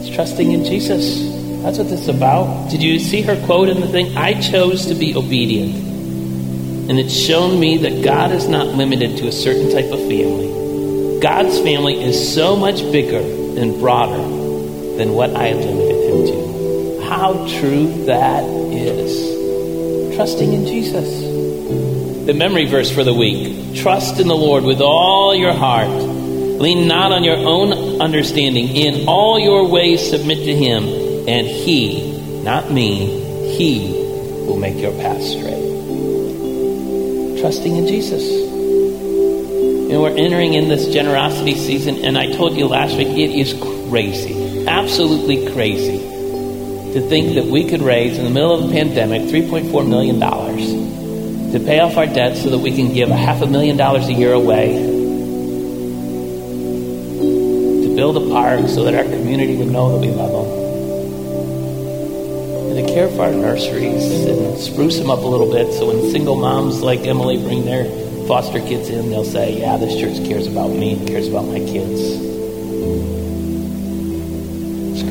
It's 0.00 0.14
trusting 0.14 0.52
in 0.52 0.64
Jesus. 0.64 1.28
That's 1.62 1.78
what 1.78 1.88
this 1.88 2.00
is 2.00 2.08
about. 2.08 2.70
Did 2.70 2.82
you 2.82 2.98
see 2.98 3.22
her 3.22 3.36
quote 3.46 3.68
in 3.68 3.80
the 3.80 3.88
thing? 3.88 4.16
I 4.16 4.40
chose 4.40 4.86
to 4.86 4.94
be 4.94 5.14
obedient. 5.14 5.74
And 6.90 6.98
it's 6.98 7.14
shown 7.14 7.60
me 7.60 7.78
that 7.78 8.02
God 8.04 8.32
is 8.32 8.48
not 8.48 8.66
limited 8.66 9.16
to 9.18 9.28
a 9.28 9.32
certain 9.32 9.70
type 9.70 9.92
of 9.92 10.00
family. 10.00 11.20
God's 11.20 11.58
family 11.60 12.02
is 12.02 12.34
so 12.34 12.56
much 12.56 12.80
bigger 12.90 13.20
and 13.20 13.78
broader 13.78 14.22
than 14.96 15.12
what 15.12 15.30
I 15.30 15.52
limited 15.52 16.10
him 16.10 16.26
to. 16.26 17.02
How 17.08 17.46
true 17.60 18.04
that 18.06 18.44
is 18.44 19.39
trusting 20.20 20.52
in 20.52 20.66
Jesus. 20.66 22.26
The 22.26 22.34
memory 22.34 22.66
verse 22.66 22.90
for 22.90 23.02
the 23.02 23.14
week 23.14 23.74
Trust 23.74 24.20
in 24.20 24.28
the 24.28 24.36
Lord 24.36 24.64
with 24.64 24.82
all 24.82 25.34
your 25.34 25.54
heart. 25.54 25.88
Lean 25.88 26.86
not 26.86 27.10
on 27.10 27.24
your 27.24 27.38
own 27.38 28.02
understanding. 28.02 28.68
In 28.76 29.08
all 29.08 29.40
your 29.40 29.66
ways, 29.66 30.10
submit 30.10 30.36
to 30.40 30.54
Him, 30.54 30.84
and 31.26 31.46
He, 31.46 32.42
not 32.42 32.70
me, 32.70 33.56
He 33.56 33.92
will 34.46 34.58
make 34.58 34.76
your 34.76 34.92
path 34.92 35.22
straight. 35.22 35.70
Trusting 37.40 37.76
in 37.76 37.86
Jesus. 37.86 38.22
Know, 39.88 40.02
we're 40.02 40.18
entering 40.18 40.52
in 40.52 40.68
this 40.68 40.92
generosity 40.92 41.54
season, 41.54 42.04
and 42.04 42.18
I 42.18 42.30
told 42.32 42.58
you 42.58 42.66
last 42.66 42.94
week, 42.94 43.08
it 43.08 43.30
is 43.30 43.54
crazy. 43.88 44.66
Absolutely 44.66 45.50
crazy 45.54 46.19
to 46.92 47.00
think 47.08 47.34
that 47.34 47.44
we 47.44 47.64
could 47.68 47.82
raise, 47.82 48.18
in 48.18 48.24
the 48.24 48.30
middle 48.30 48.52
of 48.52 48.68
a 48.68 48.72
pandemic, 48.72 49.22
$3.4 49.22 49.88
million 49.88 50.18
to 51.52 51.58
pay 51.58 51.80
off 51.80 51.96
our 51.96 52.06
debt 52.06 52.36
so 52.36 52.50
that 52.50 52.58
we 52.58 52.74
can 52.74 52.92
give 52.92 53.10
a 53.10 53.16
half 53.16 53.42
a 53.42 53.46
million 53.46 53.76
dollars 53.76 54.08
a 54.08 54.12
year 54.12 54.32
away 54.32 54.74
to 57.82 57.96
build 57.96 58.16
a 58.16 58.28
park 58.30 58.68
so 58.68 58.84
that 58.84 58.94
our 58.94 59.02
community 59.02 59.56
would 59.56 59.68
know 59.68 59.98
that 59.98 60.06
we 60.06 60.12
love 60.12 60.30
them. 60.30 60.46
And 62.70 62.86
to 62.86 62.94
care 62.94 63.08
for 63.08 63.22
our 63.22 63.32
nurseries 63.32 64.26
and 64.26 64.58
spruce 64.58 64.98
them 64.98 65.10
up 65.10 65.20
a 65.20 65.26
little 65.26 65.50
bit 65.50 65.72
so 65.72 65.88
when 65.88 66.10
single 66.12 66.36
moms 66.36 66.82
like 66.82 67.00
Emily 67.00 67.36
bring 67.36 67.64
their 67.64 67.84
foster 68.28 68.60
kids 68.60 68.88
in, 68.88 69.10
they'll 69.10 69.24
say, 69.24 69.58
Yeah, 69.58 69.76
this 69.76 69.98
church 69.98 70.24
cares 70.28 70.46
about 70.46 70.70
me 70.70 70.92
and 70.92 71.08
cares 71.08 71.26
about 71.26 71.46
my 71.46 71.58
kids. 71.58 72.29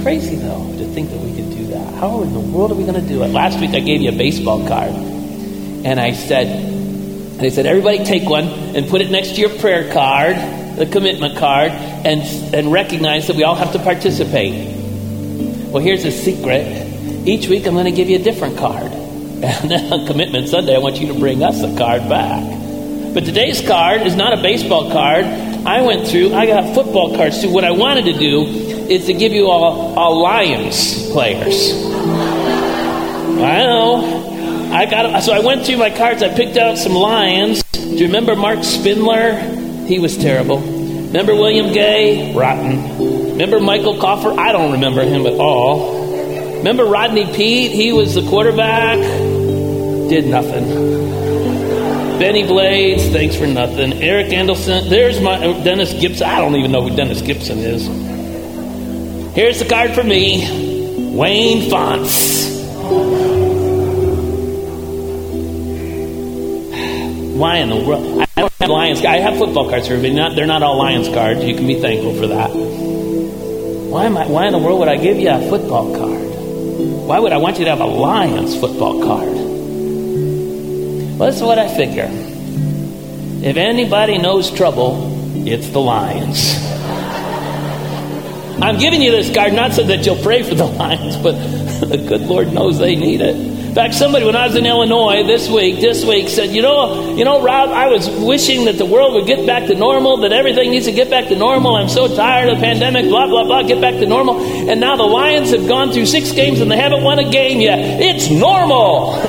Crazy, 0.04 0.36
though, 0.38 0.66
to 0.78 0.86
think 0.94 1.10
that 1.10 1.20
we 1.20 1.36
could 1.36 1.50
do 1.50 1.68
that. 1.68 1.94
How 1.96 2.22
in 2.22 2.34
the 2.34 2.40
world 2.40 2.72
are 2.72 2.76
we 2.76 2.84
going 2.86 3.02
to 3.02 3.08
do 3.08 3.24
it? 3.24 3.28
Last 3.28 3.60
week 3.60 3.72
I 3.72 3.82
gave 3.82 4.02
you 4.02 4.10
a 4.10 4.18
baseball 4.18 4.66
card, 4.68 4.92
and 4.92 6.00
I 6.00 6.14
said, 6.14 7.38
they 7.40 7.50
said, 7.50 7.66
everybody 7.66 8.04
take 8.04 8.28
one 8.28 8.46
and 8.46 8.88
put 8.88 9.02
it 9.02 9.12
next 9.12 9.36
to 9.36 9.42
your 9.42 9.50
prayer 9.60 9.92
card, 9.92 10.36
the 10.78 10.86
commitment 10.86 11.38
card, 11.38 11.72
and, 11.72 12.22
and 12.56 12.72
recognize 12.72 13.28
that 13.28 13.36
we 13.36 13.44
all 13.44 13.56
have 13.56 13.74
to 13.74 13.80
participate. 13.80 14.76
Well, 15.68 15.84
here's 15.84 16.06
a 16.06 16.12
secret. 16.12 16.66
Each 17.28 17.48
week 17.48 17.68
I'm 17.68 17.74
going 17.74 17.86
to 17.86 17.92
give 17.92 18.10
you 18.10 18.18
a 18.20 18.24
different 18.24 18.58
card. 18.58 18.92
And 19.40 19.72
then 19.72 19.94
on 19.94 20.06
Commitment 20.06 20.50
Sunday, 20.50 20.76
I 20.76 20.80
want 20.80 21.00
you 21.00 21.08
to 21.08 21.18
bring 21.18 21.44
us 21.44 21.64
a 21.64 21.74
card 21.78 22.10
back. 22.10 22.44
But 23.14 23.26
today's 23.26 23.62
card 23.62 24.04
is 24.04 24.16
not 24.16 24.38
a 24.38 24.42
baseball 24.42 24.92
card. 24.92 25.26
I 25.26 25.82
went 25.82 26.08
through, 26.08 26.34
I 26.34 26.46
got 26.46 26.76
football 26.76 27.16
cards 27.16 27.42
too. 27.42 27.52
What 27.52 27.66
I 27.66 27.72
wanted 27.72 28.06
to 28.06 28.14
do 28.14 28.44
is 28.46 29.08
to 29.08 29.14
give 29.14 29.34
you 29.34 29.48
all, 29.48 29.98
all 29.98 30.22
Lions 30.22 31.10
players. 31.12 31.74
I 33.42 33.64
know. 33.64 34.72
I 34.72 34.86
got 34.86 35.24
so 35.24 35.34
I 35.34 35.40
went 35.40 35.66
through 35.66 35.78
my 35.78 35.90
cards. 35.90 36.22
I 36.22 36.34
picked 36.34 36.58
out 36.58 36.78
some 36.78 36.94
Lions. 36.94 37.64
Do 37.72 37.96
you 37.96 38.06
remember 38.06 38.36
Marc 38.36 38.64
Spindler? 38.64 39.40
He 39.88 39.98
was 39.98 40.16
terrible. 40.16 40.60
Remember 40.60 41.34
William 41.34 41.74
Gay? 41.74 42.36
Rotten. 42.36 43.32
Remember 43.32 43.60
Michael 43.60 43.96
Cofer? 43.96 44.38
I 44.38 44.52
don't 44.52 44.74
remember 44.74 45.02
him 45.02 45.26
at 45.26 45.34
all. 45.34 45.98
Remember 46.58 46.86
Rodney 46.86 47.26
Peete? 47.34 47.72
He 47.72 47.92
was 47.92 48.14
the 48.14 48.22
quarterback. 48.30 49.00
Did 50.10 50.28
nothing. 50.28 51.49
Bennie 52.20 52.46
Blades, 52.46 53.08
thanks 53.14 53.38
for 53.38 53.48
nothing. 53.48 53.94
Eric 54.04 54.34
Anderson, 54.34 54.90
there's 54.90 55.22
my 55.22 55.42
oh, 55.42 55.64
Dennis 55.64 55.94
Gibson. 55.94 56.28
I 56.28 56.40
don't 56.40 56.54
even 56.58 56.70
know 56.70 56.82
who 56.82 56.94
Dennis 56.94 57.22
Gibson 57.22 57.60
is. 57.60 57.88
Here's 59.34 59.60
the 59.60 59.66
card 59.66 59.92
for 59.92 60.04
me 60.04 61.16
Wayne 61.16 61.70
Fontes. 61.70 62.60
Why 67.38 67.56
in 67.60 67.70
the 67.70 67.78
world? 67.78 68.28
I 68.36 68.42
don't 68.42 68.54
have 68.60 68.70
Lions. 68.70 69.06
I 69.06 69.20
have 69.20 69.38
football 69.38 69.70
cards 69.70 69.88
for 69.88 69.98
but 69.98 70.12
not, 70.12 70.36
they're 70.36 70.46
not 70.46 70.62
all 70.62 70.78
Lions 70.78 71.08
cards. 71.08 71.42
You 71.42 71.56
can 71.56 71.68
be 71.68 71.80
thankful 71.80 72.16
for 72.16 72.28
that. 72.28 72.50
Why 72.50 74.04
am 74.04 74.18
I? 74.18 74.28
Why 74.28 74.46
in 74.46 74.52
the 74.52 74.60
world 74.60 74.80
would 74.80 74.90
I 74.90 74.98
give 74.98 75.18
you 75.18 75.30
a 75.30 75.40
football 75.50 75.96
card? 75.96 76.20
Why 77.08 77.18
would 77.18 77.32
I 77.32 77.38
want 77.38 77.60
you 77.60 77.64
to 77.64 77.70
have 77.70 77.80
a 77.80 77.86
Lions 77.86 78.60
football 78.60 79.02
card? 79.02 79.39
Well, 81.20 81.30
that's 81.30 81.42
what 81.42 81.60
I 81.60 81.68
figure. 81.76 82.08
If 82.10 83.58
anybody 83.58 84.18
knows 84.18 84.50
trouble, 84.50 85.46
it's 85.46 85.68
the 85.68 85.82
Lions. 85.82 86.56
I'm 88.62 88.78
giving 88.78 89.02
you 89.02 89.12
this 89.12 89.30
card 89.36 89.52
not 89.52 89.74
so 89.74 89.84
that 89.84 90.06
you'll 90.06 90.24
pray 90.24 90.44
for 90.44 90.56
the 90.56 90.66
lions, 90.80 91.18
but 91.18 91.34
the 91.90 91.98
good 91.98 92.22
Lord 92.22 92.54
knows 92.54 92.80
they 92.80 92.96
need 92.96 93.20
it. 93.20 93.36
In 93.36 93.76
fact, 93.76 93.96
somebody 93.96 94.26
when 94.26 94.38
I 94.38 94.48
was 94.48 94.56
in 94.56 94.66
Illinois 94.66 95.24
this 95.24 95.50
week, 95.50 95.82
this 95.82 96.06
week 96.06 96.30
said, 96.30 96.52
"You 96.52 96.62
know, 96.62 97.16
you 97.16 97.26
know, 97.26 97.42
Rob, 97.42 97.70
I 97.70 97.88
was 97.88 98.10
wishing 98.10 98.66
that 98.66 98.78
the 98.78 98.86
world 98.86 99.14
would 99.16 99.28
get 99.28 99.46
back 99.46 99.68
to 99.68 99.76
normal, 99.76 100.18
that 100.18 100.32
everything 100.32 100.72
needs 100.72 100.86
to 100.86 100.94
get 100.94 101.10
back 101.10 101.28
to 101.28 101.36
normal. 101.36 101.76
I'm 101.76 101.90
so 101.90 102.08
tired 102.16 102.50
of 102.50 102.58
the 102.58 102.64
pandemic, 102.64 103.06
blah 103.06 103.28
blah 103.28 103.44
blah, 103.44 103.64
get 103.64 103.82
back 103.82 103.96
to 103.96 104.06
normal." 104.06 104.42
And 104.42 104.80
now 104.80 104.96
the 104.96 105.04
Lions 105.04 105.52
have 105.52 105.68
gone 105.68 105.92
through 105.92 106.06
six 106.06 106.32
games 106.32 106.62
and 106.62 106.72
they 106.72 106.78
haven't 106.78 107.04
won 107.04 107.20
a 107.20 107.30
game 107.30 107.60
yet. 107.60 107.80
It's 108.02 108.30
normal. 108.30 109.16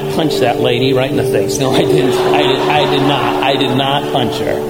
I 0.00 0.14
punched 0.14 0.40
that 0.40 0.60
lady 0.60 0.92
right 0.92 1.10
in 1.10 1.16
the 1.16 1.24
face. 1.24 1.58
No, 1.58 1.70
I 1.70 1.80
didn't. 1.80 2.12
I 2.12 2.42
did, 2.42 2.58
I 2.58 2.90
did 2.90 3.02
not. 3.02 3.42
I 3.42 3.56
did 3.56 3.76
not 3.76 4.12
punch 4.12 4.38
her. 4.38 4.60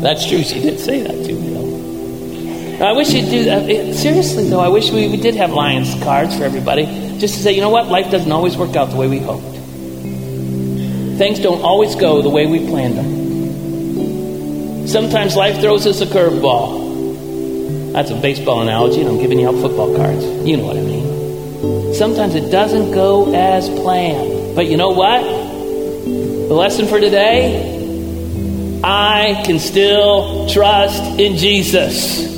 That's 0.00 0.26
true. 0.28 0.42
She 0.42 0.60
did 0.60 0.78
say 0.78 1.02
that 1.02 1.12
to 1.12 1.32
me, 1.32 1.48
though. 2.78 2.86
I 2.86 2.92
wish 2.92 3.10
you'd 3.12 3.30
do 3.30 3.44
that. 3.44 3.94
Seriously, 3.94 4.48
though, 4.50 4.60
I 4.60 4.68
wish 4.68 4.90
we, 4.90 5.08
we 5.08 5.16
did 5.16 5.34
have 5.36 5.52
Lions 5.52 5.94
cards 6.02 6.36
for 6.36 6.44
everybody. 6.44 6.86
Just 7.18 7.34
to 7.34 7.42
say, 7.42 7.52
you 7.52 7.60
know 7.60 7.70
what? 7.70 7.86
Life 7.86 8.10
doesn't 8.10 8.32
always 8.32 8.56
work 8.56 8.76
out 8.76 8.90
the 8.90 8.96
way 8.96 9.08
we 9.08 9.18
hoped. 9.18 9.44
Things 11.18 11.38
don't 11.38 11.62
always 11.62 11.94
go 11.94 12.20
the 12.20 12.30
way 12.30 12.46
we 12.46 12.66
planned 12.66 12.98
them. 12.98 14.88
Sometimes 14.88 15.36
life 15.36 15.60
throws 15.60 15.86
us 15.86 16.00
a 16.00 16.06
curveball. 16.06 17.92
That's 17.92 18.10
a 18.10 18.16
baseball 18.16 18.60
analogy, 18.62 19.00
and 19.00 19.08
I'm 19.08 19.18
giving 19.18 19.38
you 19.38 19.48
out 19.48 19.54
football 19.54 19.94
cards. 19.96 20.24
You 20.24 20.56
know 20.56 20.66
what 20.66 20.76
I 20.76 20.80
mean. 20.80 21.01
Sometimes 21.94 22.34
it 22.34 22.50
doesn't 22.50 22.92
go 22.92 23.34
as 23.34 23.68
planned. 23.68 24.56
But 24.56 24.66
you 24.66 24.76
know 24.76 24.90
what? 24.90 25.22
The 25.22 26.54
lesson 26.54 26.86
for 26.86 26.98
today 27.00 27.72
I 28.84 29.42
can 29.46 29.58
still 29.60 30.48
trust 30.48 31.20
in 31.20 31.36
Jesus. 31.36 32.30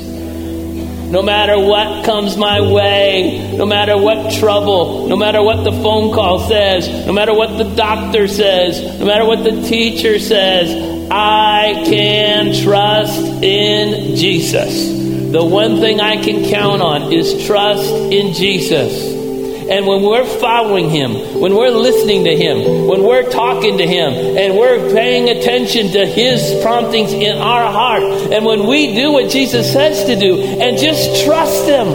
No 1.09 1.21
matter 1.21 1.57
what 1.57 2.05
comes 2.05 2.37
my 2.37 2.61
way, 2.61 3.55
no 3.57 3.65
matter 3.65 3.97
what 3.97 4.33
trouble, 4.33 5.07
no 5.07 5.15
matter 5.15 5.41
what 5.41 5.63
the 5.63 5.71
phone 5.71 6.13
call 6.13 6.39
says, 6.47 6.87
no 7.07 7.13
matter 7.13 7.33
what 7.33 7.57
the 7.57 7.75
doctor 7.75 8.27
says, 8.27 8.99
no 8.99 9.05
matter 9.05 9.25
what 9.25 9.43
the 9.43 9.61
teacher 9.63 10.19
says, 10.19 11.09
I 11.09 11.83
can 11.85 12.53
trust 12.63 13.21
in 13.41 14.15
Jesus. 14.15 15.31
The 15.31 15.43
one 15.43 15.77
thing 15.77 16.01
I 16.01 16.21
can 16.23 16.49
count 16.49 16.81
on 16.81 17.13
is 17.13 17.45
trust 17.45 17.89
in 17.89 18.33
Jesus. 18.33 19.14
And 19.67 19.87
when 19.87 20.03
we're 20.03 20.25
following 20.39 20.91
Him, 20.91 21.39
when 21.39 21.55
we're 21.55 21.71
listening 21.71 22.25
to 22.25 22.35
Him, 22.35 22.87
when 22.87 23.01
we're 23.01 23.27
talking 23.31 23.79
to 23.79 23.87
Him, 23.87 24.13
and 24.13 24.55
we're 24.55 24.93
paying 24.93 25.29
attention 25.29 25.91
to 25.93 26.05
His 26.05 26.61
promptings 26.61 27.11
in 27.11 27.35
our 27.37 27.71
heart, 27.71 28.03
and 28.03 28.45
when 28.45 28.67
we 28.67 28.93
do 28.93 29.11
what 29.11 29.31
Jesus 29.31 29.73
says 29.73 30.05
to 30.05 30.15
do, 30.15 30.39
and 30.39 30.77
just 30.77 31.25
trust 31.25 31.65
Him, 31.65 31.87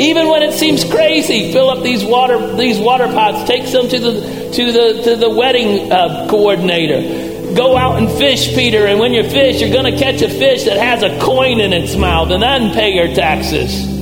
even 0.00 0.28
when 0.28 0.44
it 0.44 0.52
seems 0.52 0.84
crazy, 0.84 1.52
fill 1.52 1.68
up 1.68 1.82
these 1.82 2.04
water 2.04 2.54
these 2.54 2.78
water 2.78 3.08
pots, 3.08 3.48
take 3.48 3.66
some 3.66 3.88
to 3.88 3.98
the 3.98 4.12
to 4.54 4.72
the 4.72 5.02
to 5.02 5.16
the 5.16 5.30
wedding 5.30 5.90
uh, 5.90 6.28
coordinator. 6.30 7.56
Go 7.56 7.76
out 7.76 7.98
and 7.98 8.08
fish, 8.08 8.54
Peter, 8.54 8.86
and 8.86 9.00
when 9.00 9.12
you 9.12 9.24
fish, 9.24 9.60
you're 9.60 9.72
going 9.72 9.92
to 9.92 9.98
catch 9.98 10.22
a 10.22 10.28
fish 10.28 10.64
that 10.64 10.76
has 10.76 11.02
a 11.02 11.18
coin 11.18 11.58
in 11.60 11.72
its 11.72 11.96
mouth, 11.96 12.30
and 12.30 12.40
then 12.40 12.72
pay 12.72 12.94
your 12.94 13.08
taxes. 13.08 13.97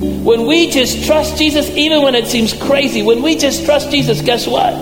When 0.00 0.46
we 0.46 0.70
just 0.70 1.04
trust 1.04 1.36
Jesus, 1.36 1.68
even 1.70 2.00
when 2.02 2.14
it 2.14 2.26
seems 2.26 2.54
crazy, 2.54 3.02
when 3.02 3.20
we 3.22 3.36
just 3.36 3.66
trust 3.66 3.90
Jesus, 3.90 4.22
guess 4.22 4.46
what? 4.46 4.72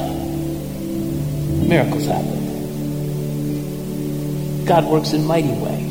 Miracles 1.68 2.06
happen. 2.06 2.38
God 4.64 4.84
works 4.84 5.12
in 5.14 5.26
mighty 5.26 5.50
ways. 5.50 5.87